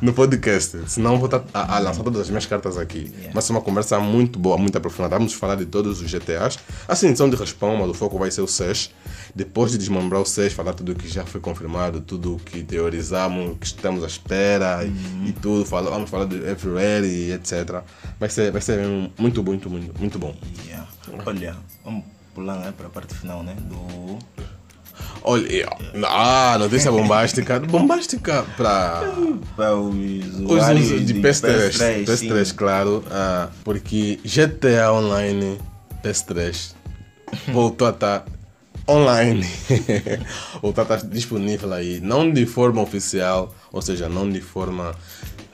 no 0.00 0.12
podcast. 0.12 0.78
Senão 0.86 1.18
vou 1.18 1.26
estar 1.26 1.44
a, 1.52 1.76
a 1.76 1.78
lançar 1.78 2.02
todas 2.02 2.22
as 2.22 2.28
minhas 2.28 2.46
cartas 2.46 2.78
aqui. 2.78 3.12
Mas 3.34 3.48
é 3.48 3.52
uma 3.52 3.60
conversa 3.60 3.98
muito 4.00 4.38
boa, 4.38 4.56
muito 4.56 4.76
aprofundada. 4.76 5.16
Vamos 5.16 5.34
falar 5.34 5.56
de 5.56 5.66
todos 5.66 6.00
os 6.00 6.10
GTAs. 6.10 6.58
Assim, 6.86 7.14
são 7.14 7.28
de 7.28 7.36
resposta, 7.36 7.78
mas 7.78 7.90
o 7.90 7.94
foco 7.94 8.18
vai 8.18 8.30
ser 8.30 8.40
o 8.40 8.48
6. 8.48 8.90
Depois 9.34 9.72
de 9.72 9.78
desmembrar 9.78 10.22
o 10.22 10.26
6, 10.26 10.52
falar 10.52 10.72
tudo 10.72 10.92
o 10.92 10.94
que 10.94 11.08
já 11.08 11.24
foi 11.24 11.40
confirmado, 11.40 12.00
tudo 12.00 12.36
o 12.36 12.38
que 12.38 12.62
teorizamos, 12.62 13.58
que 13.58 13.66
estamos 13.66 14.02
à 14.02 14.06
espera 14.06 14.84
e, 14.84 15.28
e 15.28 15.32
tudo. 15.32 15.64
Fala, 15.64 15.90
vamos 15.90 16.08
falar 16.08 16.24
do 16.24 16.36
Everywhere 16.36 17.06
e 17.06 17.32
etc. 17.32 17.82
Vai 18.18 18.30
ser, 18.30 18.50
vai 18.50 18.62
ser 18.62 18.78
muito 19.18 19.42
bom, 19.42 19.52
muito, 19.52 19.70
muito, 19.70 19.98
muito 19.98 20.18
bom. 20.18 20.34
Yeah. 20.66 20.88
Olha, 21.26 21.56
vamos 21.84 22.04
pular 22.34 22.56
né, 22.56 22.72
para 22.76 22.86
a 22.86 22.90
parte 22.90 23.14
final 23.14 23.42
né, 23.42 23.56
do. 23.60 24.18
Olha, 25.22 25.68
ah, 26.06 26.56
notícia 26.58 26.90
bombástica. 26.90 27.60
Bombástica 27.60 28.44
para 28.56 29.02
os 29.76 30.68
usos 30.80 31.04
de 31.04 31.14
PS3. 31.14 31.70
PS3, 31.70 32.04
PS3, 32.04 32.44
sim. 32.44 32.54
claro. 32.54 33.04
ah, 33.10 33.48
porque 33.64 34.18
GTA 34.24 34.92
Online 34.92 35.58
PS3 36.02 36.74
voltou 37.52 37.88
a 37.88 37.90
estar 37.90 38.24
online. 38.88 39.46
voltou 40.62 40.82
a 40.82 40.94
estar 40.94 41.08
disponível 41.08 41.72
aí. 41.72 42.00
Não 42.00 42.30
de 42.30 42.46
forma 42.46 42.80
oficial, 42.80 43.54
ou 43.72 43.82
seja, 43.82 44.08
não 44.08 44.28
de 44.30 44.40
forma. 44.40 44.94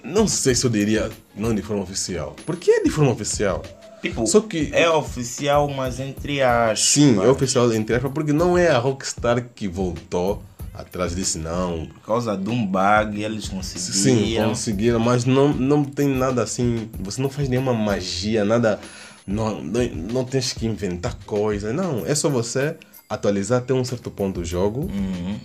Não 0.02 0.28
sei 0.28 0.54
se 0.54 0.64
eu 0.66 0.70
diria 0.70 1.10
não 1.34 1.54
de 1.54 1.62
forma 1.62 1.82
oficial. 1.82 2.36
Porque 2.46 2.70
é 2.70 2.82
de 2.82 2.90
forma 2.90 3.10
oficial. 3.10 3.62
Tipo, 4.08 4.26
Só 4.26 4.40
que- 4.40 4.70
é 4.72 4.88
oficial, 4.90 5.68
mas 5.68 5.98
entre 5.98 6.42
aspas. 6.42 6.80
Sim, 6.80 7.16
é 7.22 7.26
oficial 7.28 7.72
entre 7.72 7.96
aspas, 7.96 8.12
porque 8.12 8.32
não 8.32 8.56
é 8.58 8.68
a 8.68 8.78
Rockstar 8.78 9.46
que 9.54 9.66
voltou 9.66 10.42
atrás 10.74 11.14
disso, 11.16 11.38
não. 11.38 11.86
Por 11.86 12.00
causa 12.02 12.36
de 12.36 12.50
um 12.50 12.66
bug, 12.66 13.22
eles 13.22 13.44
Sim, 13.46 13.50
conseguiram. 13.56 14.48
conseguiram, 14.50 14.98
mas 15.00 15.24
não, 15.24 15.52
não 15.54 15.84
tem 15.84 16.08
nada 16.08 16.42
assim. 16.42 16.88
Você 17.00 17.22
não 17.22 17.30
faz 17.30 17.48
nenhuma 17.48 17.72
magia, 17.72 18.44
nada. 18.44 18.78
Não, 19.26 19.62
não, 19.62 19.82
não 20.12 20.24
tens 20.24 20.52
que 20.52 20.66
inventar 20.66 21.14
coisa. 21.24 21.72
Não, 21.72 22.04
é 22.06 22.14
só 22.14 22.28
você 22.28 22.76
atualizar 23.08 23.58
até 23.60 23.72
um 23.72 23.84
certo 23.84 24.10
ponto 24.10 24.40
o 24.40 24.44
jogo 24.44 24.80
Uhum. 24.82 25.38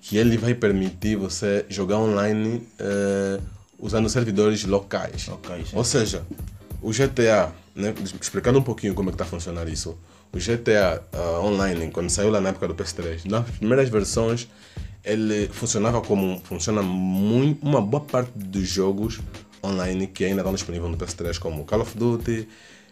que 0.00 0.16
ele 0.16 0.36
vai 0.36 0.54
permitir 0.54 1.14
você 1.16 1.64
jogar 1.68 1.98
online 1.98 2.66
eh, 2.80 3.38
usando 3.78 4.08
servidores 4.08 4.64
locais. 4.64 5.28
Locais. 5.28 5.68
Ou 5.72 5.84
seja, 5.84 6.24
o 6.80 6.92
GTA, 6.92 7.52
né, 7.74 7.94
explicando 8.20 8.58
um 8.58 8.62
pouquinho 8.62 8.94
como 8.94 9.08
é 9.08 9.12
que 9.12 9.14
está 9.14 9.24
a 9.24 9.28
funcionar 9.28 9.68
isso. 9.68 9.98
o 10.32 10.38
GTA 10.38 11.02
ah, 11.12 11.40
Online, 11.40 11.90
quando 11.90 12.10
saiu 12.10 12.30
lá 12.30 12.40
na 12.40 12.50
época 12.50 12.68
do 12.68 12.74
PS3, 12.74 13.24
nas 13.26 13.48
primeiras 13.50 13.88
versões, 13.88 14.48
ele 15.04 15.48
funcionava 15.48 16.00
como 16.00 16.40
funciona 16.44 16.82
muito, 16.82 17.66
uma 17.66 17.80
boa 17.80 18.02
parte 18.02 18.32
dos 18.36 18.68
jogos 18.68 19.20
online 19.64 20.06
que 20.06 20.24
ainda 20.24 20.40
estão 20.40 20.54
disponíveis 20.54 20.90
no 20.90 20.96
PS3, 20.96 21.38
como 21.38 21.64
Call 21.64 21.80
of 21.80 21.96
Duty, 21.96 22.48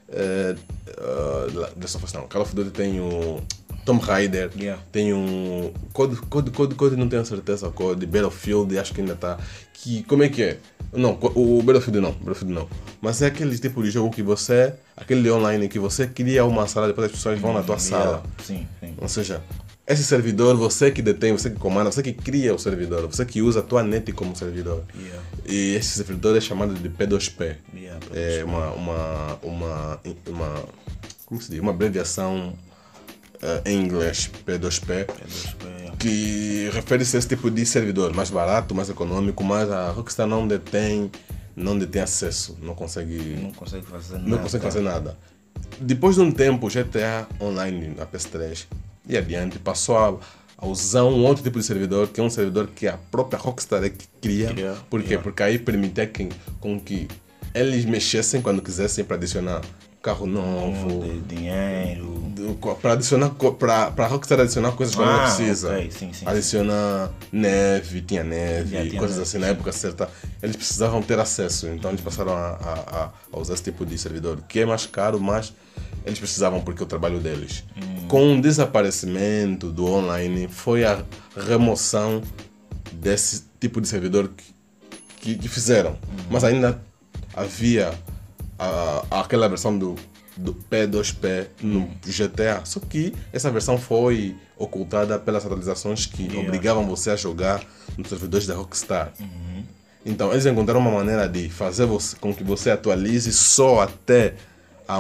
uh, 0.09 0.59
uh, 1.01 2.15
não, 2.15 2.29
Call 2.29 2.43
of 2.43 2.55
Duty 2.55 2.71
tem 2.71 3.01
o 3.01 3.41
Tomb 3.85 4.03
Raider, 4.05 4.51
Yeah. 4.57 4.83
tem 4.93 5.13
um 5.13 5.73
Code, 5.93 6.17
Code, 6.17 6.51
Code, 6.51 6.75
Code, 6.75 6.97
não 6.97 7.09
tenho 7.09 7.25
certeza, 7.25 7.71
Code, 7.71 8.07
Battlefield, 8.07 8.79
acho 8.79 8.93
que 8.93 9.01
ainda 9.01 9.15
está. 9.15 9.39
Que, 9.73 10.03
como 10.05 10.23
é 10.23 10.29
que 10.29 10.43
é? 10.43 10.59
Não, 10.93 11.17
o 11.35 11.63
Battlefield 11.63 12.01
não, 12.01 12.13
Battlefield 12.13 12.53
não. 12.53 12.69
Mas 13.01 13.23
é 13.23 13.27
aquele 13.27 13.57
tipo 13.57 13.83
de 13.83 13.91
jogo 13.91 14.11
que 14.11 14.23
você, 14.23 14.75
aquele 14.97 15.31
online 15.31 15.69
que 15.69 15.79
você 15.79 16.07
cria 16.07 16.45
uma 16.45 16.67
sala, 16.67 16.89
depois 16.89 17.07
as 17.07 17.13
pessoas 17.13 17.39
vão 17.39 17.53
na 17.53 17.63
tua 17.63 17.79
sala. 17.79 18.05
Yeah. 18.05 18.23
Sim, 18.43 18.69
sim. 18.81 18.95
Ou 19.01 19.09
seja, 19.09 19.43
esse 19.87 20.05
servidor, 20.05 20.57
você 20.57 20.91
que 20.91 21.01
detém, 21.01 21.33
você 21.33 21.51
que 21.51 21.57
comanda, 21.57 21.91
você 21.93 22.03
que 22.03 22.13
cria 22.13 22.55
o 22.55 22.59
servidor, 22.59 23.07
você 23.07 23.25
que 23.25 23.41
usa 23.41 23.61
a 23.61 23.63
tua 23.63 23.83
net 23.83 24.13
como 24.13 24.35
servidor. 24.35 24.83
Yeah. 24.97 25.23
E 25.47 25.75
esse 25.77 25.97
servidor 25.97 26.37
é 26.37 26.41
chamado 26.41 26.75
de 26.75 26.89
P2P. 26.89 27.57
Yeah, 27.75 28.01
É 28.13 28.45
uma, 28.45 28.71
uma, 28.71 29.39
uma, 29.43 30.01
uma, 30.27 30.65
como 31.25 31.41
se 31.41 31.51
diz? 31.51 31.61
Uma 31.61 31.71
abreviação 31.71 32.53
eh, 33.43 33.63
em 33.67 33.81
inglês, 33.83 34.31
P2P, 34.47 34.51
É 34.51 34.59
dois 34.59 34.81
pé. 34.81 35.07
que 35.99 36.71
refere-se 36.73 37.17
a 37.17 37.19
esse 37.19 37.29
tipo 37.29 37.51
de 37.51 37.65
servidor, 37.67 38.15
mais 38.15 38.31
barato, 38.31 38.75
mais 38.75 38.89
econômico, 38.89 39.43
mas 39.45 39.71
a 39.71 39.91
Rockstar 39.91 40.27
não 40.27 40.47
detém, 40.49 41.11
não 41.55 41.79
detém 41.79 42.03
acesso, 42.03 42.57
não 42.63 42.75
consegue 42.75 43.17
Não 43.43 43.53
consegue 43.53 43.85
fazer 43.87 44.15
nada. 44.19 44.29
não 44.29 44.39
consegue 44.39 44.65
fazer 44.65 44.81
nada. 44.81 45.19
Depois 45.81 46.17
de 46.17 46.23
um 46.23 46.31
tempo, 46.33 46.69
GTA 46.69 47.27
Online 47.41 47.95
na 47.97 48.07
PS3 48.07 48.67
e 49.09 49.17
adiante 49.17 49.59
passou 49.59 49.97
a, 49.99 50.17
a 50.57 50.67
usar 50.67 51.05
um 51.05 51.25
outro 51.25 51.43
tipo 51.43 51.59
de 51.59 51.65
servidor, 51.65 52.09
que 52.09 52.21
é 52.21 52.23
um 52.23 52.31
servidor 52.31 52.69
que 52.75 52.87
a 52.87 52.97
própria 53.11 53.39
Rockstar 53.39 53.83
é 53.85 53.91
que 53.91 54.07
cria. 54.23 54.49
Cria, 54.49 54.77
Por 54.89 55.01
quê? 55.03 55.09
yeah. 55.09 55.23
Porque 55.23 55.43
aí 55.43 55.59
permitia 55.59 56.07
que, 56.07 56.29
com 56.61 56.79
que 56.81 57.09
eles 57.55 57.85
mexessem 57.85 58.41
quando 58.41 58.63
quisessem 58.63 59.05
para 59.05 59.17
adicionar 59.17 59.61
carro 60.03 60.27
novo, 60.27 61.03
De 61.05 61.21
dinheiro. 61.21 62.11
para 62.81 62.93
adicionar 62.95 63.31
para 63.59 64.07
Rockstar 64.07 64.41
adicionar 64.41 64.73
coisas 64.73 64.95
quando 64.95 65.11
ela 65.11 65.25
Ah, 65.27 65.35
precisa. 65.35 65.71
ok, 65.73 65.91
sim, 65.91 66.13
sim, 66.13 66.25
adicionar 66.27 67.11
neve, 67.31 68.01
tinha 68.03 68.25
neve, 68.25 68.71
Yeah, 68.71 68.89
tinha 68.89 68.99
coisas 68.99 69.19
neve, 69.19 69.29
assim 69.29 69.39
na 69.39 69.49
época 69.49 69.73
certa. 69.73 70.09
Eles 70.43 70.57
precisavam 70.57 71.03
ter 71.03 71.19
acesso, 71.19 71.69
então 71.69 71.91
eles 71.91 72.01
passaram 72.01 72.33
a, 72.33 72.49
a- 72.49 72.85
a- 73.05 73.11
a 73.33 73.39
usar 73.39 73.55
esse 73.55 73.63
tipo 73.65 73.85
de 73.85 73.99
servidor, 73.99 74.41
que 74.49 74.61
é 74.61 74.67
mais 74.67 74.87
caro, 74.87 75.21
mas 75.21 75.53
eles 76.07 76.19
precisavam 76.19 76.63
porque 76.63 76.83
é 76.83 76.85
o 76.85 76.89
trabalho 76.89 77.19
deles. 77.21 77.65
Hum. 77.77 78.09
Com 78.09 78.39
o 78.39 78.41
desaparecimento 78.41 79.71
do 79.71 79.87
online, 79.87 80.49
foi 80.49 80.85
a 80.85 81.03
remoção 81.37 82.23
desse 82.93 83.45
tipo 83.61 83.81
de 83.83 83.87
servidor 83.89 84.31
que, 84.35 84.55
que, 85.21 85.35
que 85.43 85.49
fizeram. 85.49 85.97
Mas 86.31 86.43
ainda 86.43 86.81
havia 87.35 87.93
a- 88.61 89.21
aquela 89.23 89.49
versão 89.49 89.77
do, 89.79 89.97
do 90.37 90.55
P2P 90.55 91.47
no 91.63 91.89
GTA. 92.05 92.61
Só 92.65 92.79
que 92.81 93.15
essa 93.33 93.51
versão 93.51 93.79
foi 93.79 94.37
ocultada 94.59 95.19
pelas 95.19 95.45
atualizações 95.47 96.05
que 96.07 96.25
Yeah. 96.25 96.41
obrigavam 96.47 96.87
você 96.87 97.11
a 97.11 97.17
jogar 97.17 97.63
nos 97.97 98.09
servidores 98.09 98.47
da 98.47 98.55
Rockstar. 98.55 99.13
Então 100.05 100.31
eles 100.33 100.45
encontraram 100.47 100.81
uma 100.81 100.91
maneira 100.91 101.27
de 101.29 101.49
fazer 101.49 101.87
você, 101.87 102.17
com 102.17 102.35
que 102.35 102.45
você 102.45 102.71
atualize 102.71 103.33
só 103.33 103.81
até 103.81 104.35
a 104.87 104.99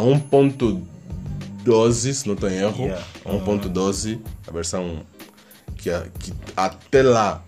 1.12, 1.64 2.12
se 2.14 2.26
não 2.26 2.34
estou 2.34 2.48
em 2.50 2.56
erro. 2.56 2.84
Yeah. 2.86 3.04
1.12, 3.26 4.20
a 4.46 4.50
versão 4.52 5.04
que, 5.76 5.90
que 6.18 6.32
até 6.56 7.02
lá 7.02 7.42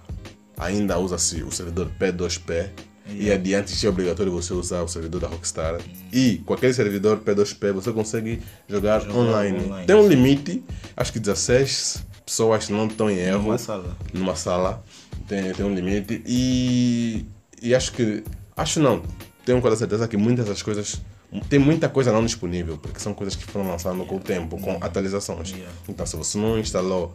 ainda 0.58 0.98
usa-se 0.98 1.42
o 1.42 1.50
servidor 1.50 1.90
P2P. 1.98 2.70
E 3.08 3.30
adiante 3.30 3.74
já 3.74 3.88
é 3.88 3.90
obrigatório 3.90 4.32
você 4.32 4.52
usar 4.52 4.82
o 4.82 4.88
servidor 4.88 5.20
da 5.20 5.28
Rockstar. 5.28 5.80
E 6.12 6.38
com 6.46 6.54
aquele 6.54 6.72
servidor 6.72 7.18
P2P 7.18 7.72
você 7.72 7.92
consegue 7.92 8.40
jogar, 8.68 9.08
online. 9.10 9.64
online, 9.64 9.86
Tem 9.86 9.96
um 9.96 10.08
limite, 10.08 10.62
acho 10.96 11.12
que 11.12 11.18
16 11.18 12.04
pessoas 12.24 12.68
não 12.68 12.86
estão 12.86 13.10
em 13.10 13.18
erro 13.18 13.42
Numa 13.42 13.58
sala. 13.58 13.96
numa 14.12 14.36
sala, 14.36 14.84
tem, 15.26 15.52
tem 15.52 15.66
um 15.66 15.74
limite 15.74 16.22
e, 16.26 17.26
e 17.60 17.74
acho 17.74 17.92
que, 17.92 18.22
acho 18.56 18.80
não, 18.80 19.02
tenho 19.44 19.60
quase 19.60 19.78
certeza 19.78 20.06
que 20.06 20.16
muitas 20.16 20.46
das 20.46 20.62
coisas, 20.62 21.00
tem 21.48 21.58
muita 21.58 21.88
coisa 21.88 22.12
não 22.12 22.24
disponível, 22.24 22.78
porque 22.78 23.00
são 23.00 23.12
coisas 23.12 23.34
que 23.34 23.44
foram 23.44 23.68
lançadas 23.68 24.06
com 24.06 24.16
o 24.16 24.20
tempo, 24.20 24.58
com 24.60 24.78
atualizações. 24.80 25.54
Então 25.88 26.06
se 26.06 26.16
você 26.16 26.38
não 26.38 26.58
instalou, 26.58 27.14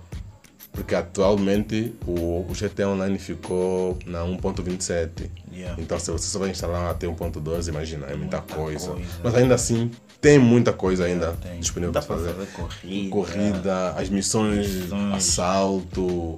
porque 0.77 0.93
atualmente 0.93 1.95
o, 2.05 2.45
o 2.47 2.53
GTA 2.53 2.87
Online 2.87 3.17
ficou 3.17 3.97
na 4.05 4.21
1.27, 4.21 5.09
Yeah. 5.51 5.81
então 5.81 5.97
se 5.97 6.11
você 6.11 6.27
só 6.27 6.37
vai 6.37 6.51
instalar 6.51 6.91
até 6.91 7.07
1.12, 7.07 7.69
imagina, 7.69 8.05
é 8.05 8.15
muita, 8.15 8.37
Muita 8.37 8.53
coisa. 8.55 8.91
coisa. 8.91 9.09
Mas 9.23 9.33
ainda 9.33 9.55
assim, 9.55 9.89
tem 10.21 10.37
muita 10.37 10.71
coisa 10.71 11.05
ainda 11.05 11.35
disponível 11.59 11.91
para 11.91 12.03
fazer 12.03 12.29
fazer 12.31 12.45
corrida. 12.51 13.09
corrida, 13.09 13.89
as 13.97 14.07
missões, 14.07 14.67
Missões. 14.67 15.15
assalto, 15.15 16.37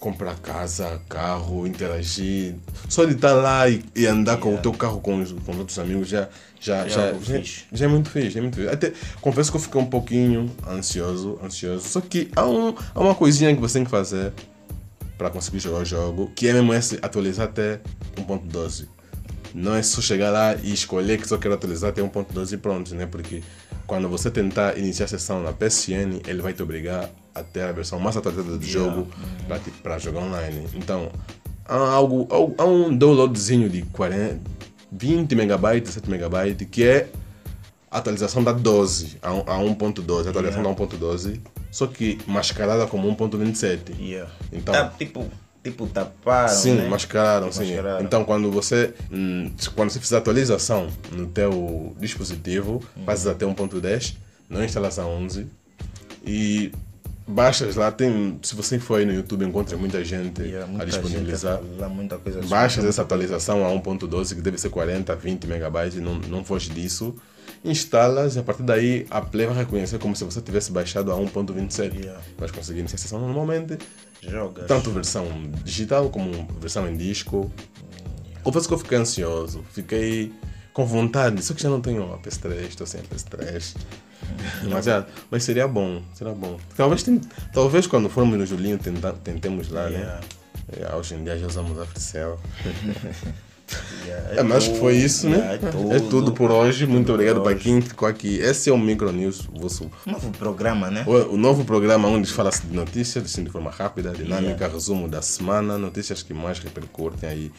comprar 0.00 0.34
casa, 0.40 1.00
carro, 1.08 1.66
interagir. 1.66 2.56
Só 2.88 3.04
de 3.04 3.12
estar 3.12 3.34
lá 3.34 3.68
e, 3.68 3.84
e 3.94 4.06
andar 4.06 4.38
com 4.38 4.54
o 4.54 4.58
teu 4.58 4.72
carro 4.72 4.98
com 5.00 5.20
os, 5.20 5.30
com 5.30 5.52
os 5.52 5.58
outros 5.58 5.78
amigos 5.78 6.08
já, 6.08 6.28
já, 6.58 6.88
Já 6.88 7.02
é 7.02 7.12
já, 7.12 7.20
fixe. 7.20 7.64
já 7.70 7.84
é 7.84 7.88
muito 7.88 8.10
fixe, 8.10 8.38
é 8.38 8.40
muito 8.40 8.56
fixe. 8.56 8.68
Até, 8.70 8.92
confesso 9.20 9.50
que 9.50 9.58
eu 9.58 9.60
fiquei 9.60 9.80
um 9.80 9.86
pouquinho 9.86 10.50
ansioso, 10.66 11.38
ansioso. 11.44 11.86
Só 11.86 12.00
que 12.00 12.30
há, 12.34 12.46
um, 12.48 12.74
há 12.94 13.00
uma 13.00 13.14
coisinha 13.14 13.54
que 13.54 13.60
você 13.60 13.74
tem 13.74 13.84
que 13.84 13.90
fazer 13.90 14.32
para 15.18 15.28
conseguir 15.28 15.60
jogar 15.60 15.82
o 15.82 15.84
jogo, 15.84 16.32
que 16.34 16.48
é 16.48 16.54
mesmo 16.54 16.72
esse 16.72 16.98
atualizar 17.02 17.46
até 17.46 17.80
1.12. 18.16 18.88
Não 19.54 19.74
é 19.74 19.82
só 19.82 20.00
chegar 20.00 20.30
lá 20.30 20.54
e 20.54 20.72
escolher 20.72 21.20
que 21.20 21.28
só 21.28 21.36
quero 21.36 21.52
atualizar 21.54 21.90
até 21.90 22.00
1.12 22.00 22.52
e 22.54 22.56
pronto, 22.56 22.94
né? 22.94 23.04
Porque 23.04 23.42
quando 23.86 24.08
você 24.08 24.30
tentar 24.30 24.78
iniciar 24.78 25.04
a 25.04 25.08
sessão 25.08 25.42
na 25.42 25.52
PSN, 25.52 26.22
ele 26.26 26.40
vai 26.40 26.54
te 26.54 26.62
obrigar 26.62 27.10
a 27.40 27.44
ter 27.44 27.62
a 27.62 27.72
versão 27.72 27.98
mais 27.98 28.16
atualizada 28.16 28.56
do 28.56 28.64
jogo 28.66 29.08
para 29.82 29.98
jogar 29.98 30.20
online. 30.20 30.66
Então, 30.74 31.10
há, 31.64 31.76
algo, 31.76 32.28
há, 32.58 32.64
um 32.64 32.96
downloadzinho 32.96 33.68
de 33.68 33.82
40, 33.82 34.38
20 34.92 35.34
megabytes, 35.34 35.92
7 35.94 36.08
megabytes, 36.10 36.66
que 36.70 36.84
é 36.84 37.08
a 37.90 37.98
atualização 37.98 38.42
da 38.44 38.52
12, 38.52 39.18
a, 39.22 39.30
a 39.30 39.58
1.12, 39.58 40.26
a 40.26 40.30
atualização 40.30 40.62
da 40.62 40.70
1.12, 40.70 41.40
só 41.70 41.86
que 41.86 42.18
mascarada 42.26 42.86
como 42.86 43.08
1.27. 43.16 43.98
Yeah. 44.00 44.30
Então- 44.52 44.72
Tá, 44.74 44.88
tipo, 44.96 45.26
tipo 45.62 45.86
taparam, 45.88 46.48
Sim, 46.54 46.74
né? 46.74 46.88
mascararam, 46.88 47.50
sim. 47.52 47.66
Mascararam. 47.66 48.04
Então 48.04 48.24
quando 48.24 48.50
você 48.50 48.94
hum, 49.10 49.50
quando 49.74 49.90
você 49.90 49.98
fizer 50.00 50.18
atualização 50.18 50.88
no 51.12 51.26
teu 51.26 51.94
dispositivo, 51.98 52.80
Uhum. 52.96 53.04
passas 53.04 53.26
até 53.26 53.44
1.10, 53.44 54.14
não 54.48 54.64
instalas 54.64 54.98
a 54.98 55.06
11 55.06 55.46
e 56.24 56.72
baixas 57.30 57.76
lá, 57.76 57.90
tem, 57.90 58.38
se 58.42 58.54
você 58.54 58.78
for 58.78 58.98
aí 58.98 59.06
no 59.06 59.12
YouTube 59.12 59.44
encontra 59.44 59.76
muita 59.76 60.04
gente 60.04 60.42
Yeah, 60.42 60.64
a 60.64 60.68
muita 60.68 60.86
disponibilizar. 60.86 61.60
gente 61.62 61.82
a 61.82 61.88
muita 61.88 62.18
coisa 62.18 62.42
Baixas 62.42 62.84
essa 62.84 63.02
atualização 63.02 63.64
a 63.64 63.70
1.12 63.70 64.34
que 64.34 64.40
deve 64.40 64.58
ser 64.58 64.70
40, 64.70 65.14
20 65.16 65.46
megabytes, 65.46 65.98
e 65.98 66.00
não, 66.00 66.16
não 66.16 66.44
foge 66.44 66.70
disso. 66.70 67.14
Instalas 67.64 68.36
e 68.36 68.38
a 68.38 68.42
partir 68.42 68.62
daí 68.62 69.06
a 69.10 69.20
Play 69.20 69.46
vai 69.46 69.56
reconhecer 69.56 69.98
como 69.98 70.16
se 70.16 70.24
você 70.24 70.40
tivesse 70.40 70.72
baixado 70.72 71.12
a 71.12 71.16
1.27. 71.16 71.94
Yeah. 71.94 72.20
Iniciar 72.70 72.94
a 72.94 72.98
sessão 72.98 73.20
normalmente 73.20 73.78
Jogas. 74.22 74.66
tanto 74.66 74.90
versão 74.90 75.26
digital 75.64 76.08
como 76.10 76.30
versão 76.58 76.88
em 76.88 76.96
disco. 76.96 77.50
Confesso 78.42 78.66
que 78.68 78.74
eu 78.74 78.78
fiquei 78.78 78.98
ansioso, 78.98 79.62
fiquei 79.72 80.32
com 80.72 80.84
vontade, 80.86 81.42
só 81.44 81.52
que 81.54 81.62
já 81.62 81.68
não 81.68 81.80
tenho 81.80 82.12
a 82.12 82.18
PS3, 82.18 82.68
estou 82.68 82.86
sem 82.86 83.00
a 83.00 83.04
PS3. 83.04 83.74
Mas, 84.70 84.84
já, 84.84 85.06
mas 85.30 85.42
seria 85.44 85.66
bom, 85.66 86.02
seria 86.14 86.32
bom. 86.34 86.58
Talvez, 86.76 87.02
tem- 87.02 87.20
talvez 87.52 87.86
quando 87.86 88.08
formos 88.08 88.38
no 88.38 88.46
Julinho 88.46 88.78
tenta, 88.78 89.12
tentemos 89.12 89.68
lá, 89.70 89.88
Yeah. 89.88 90.16
né? 90.16 90.20
É, 90.88 90.94
hoje 90.94 91.14
em 91.14 91.24
dia 91.24 91.36
já 91.38 91.46
usamos 91.48 91.78
a 91.80 91.84
Fricel. 91.86 92.38
Yeah, 94.04 94.42
É, 94.42 94.56
acho 94.56 94.72
que 94.72 94.78
foi 94.78 94.96
isso, 94.96 95.28
né? 95.28 95.58
yeah, 95.62 95.96
É 95.96 96.00
tudo 96.00 96.32
por 96.32 96.50
hoje. 96.50 96.86
Muito 96.86 97.06
por 97.06 97.14
obrigado 97.14 97.42
para 97.42 97.54
quem 97.54 97.80
ficou 97.80 98.08
aqui. 98.08 98.38
Esse 98.38 98.70
é 98.70 98.72
o 98.72 98.78
Micro 98.78 99.12
News, 99.12 99.48
o 99.52 99.60
vosso 99.60 99.90
Novo 100.06 100.30
programa, 100.32 100.90
né? 100.90 101.04
O, 101.06 101.34
o 101.34 101.36
novo 101.36 101.64
programa 101.64 102.08
onde 102.08 102.30
fala-se 102.32 102.66
de 102.66 102.74
notícias, 102.74 103.24
assim, 103.24 103.44
de 103.44 103.50
forma 103.50 103.70
rápida, 103.70 104.10
dinâmica, 104.10 104.68
resumo 104.68 105.08
da 105.08 105.22
semana, 105.22 105.78
notícias 105.78 106.22
que 106.22 106.32
mais 106.34 106.58
repercutem 106.58 107.28
aí 107.28 107.52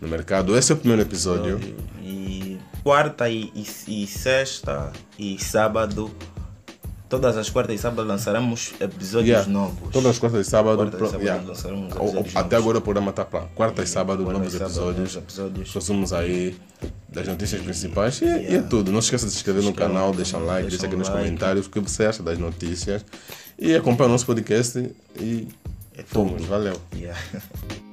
no 0.00 0.08
mercado. 0.08 0.56
Esse 0.56 0.72
é 0.72 0.74
o 0.74 0.78
primeiro 0.78 1.02
episódio. 1.02 1.60
E 2.02 2.58
quarta 2.82 3.28
e, 3.28 3.50
e, 3.54 4.02
e 4.04 4.06
sexta 4.06 4.92
e 5.18 5.42
sábado 5.42 6.10
Todas 7.08 7.36
as 7.36 7.48
quartas 7.48 7.76
e 7.76 7.78
sábados 7.78 8.06
lançaremos 8.08 8.72
episódios 8.80 9.28
Yeah. 9.28 9.48
novos. 9.48 9.90
Todas 9.92 10.10
as 10.10 10.18
quartas 10.18 10.44
e 10.46 10.50
sábado. 10.50 10.76
Quartas 10.76 10.94
e 10.94 10.98
pro- 10.98 11.06
sábado 11.06 11.22
yeah. 11.24 11.46
lançaremos 11.48 11.92
O- 11.94 11.98
o- 11.98 12.18
Até 12.20 12.34
novos. 12.34 12.52
agora 12.54 12.78
o 12.78 12.80
programa 12.80 13.10
está 13.10 13.24
para 13.24 13.42
quarta 13.54 13.82
e 13.82 13.86
sábado, 13.86 14.24
Quarta 14.24 14.38
novos 14.40 14.54
e 14.54 14.58
sábado, 14.58 14.70
episódios. 14.72 15.14
novos 15.14 15.34
episódios. 15.88 16.12
Aí 16.12 16.56
das 17.08 17.28
notícias 17.28 17.62
principais. 17.62 18.20
E, 18.20 18.24
e 18.24 18.56
é 18.56 18.62
tudo. 18.62 18.90
Não 18.90 19.00
se 19.00 19.06
esqueça 19.06 19.26
de 19.26 19.30
se 19.32 19.36
inscrever 19.38 19.62
no 19.62 19.72
canal, 19.72 20.12
deixa 20.12 20.36
um 20.36 20.44
like, 20.44 20.62
deixa 20.62 20.78
deixa 20.78 20.86
aqui 20.86 20.96
nos 20.96 21.08
like. 21.08 21.22
comentários 21.24 21.66
o 21.66 21.70
que 21.70 21.78
você 21.80 22.06
acha 22.06 22.22
das 22.24 22.38
notícias. 22.38 23.04
E 23.56 23.74
acompanha 23.76 24.08
o 24.08 24.12
nosso 24.12 24.26
podcast. 24.26 24.76
E 25.20 25.46
É 25.96 26.02
fomos. 26.02 26.44
Valeu. 26.44 26.76
Yeah. 26.94 27.18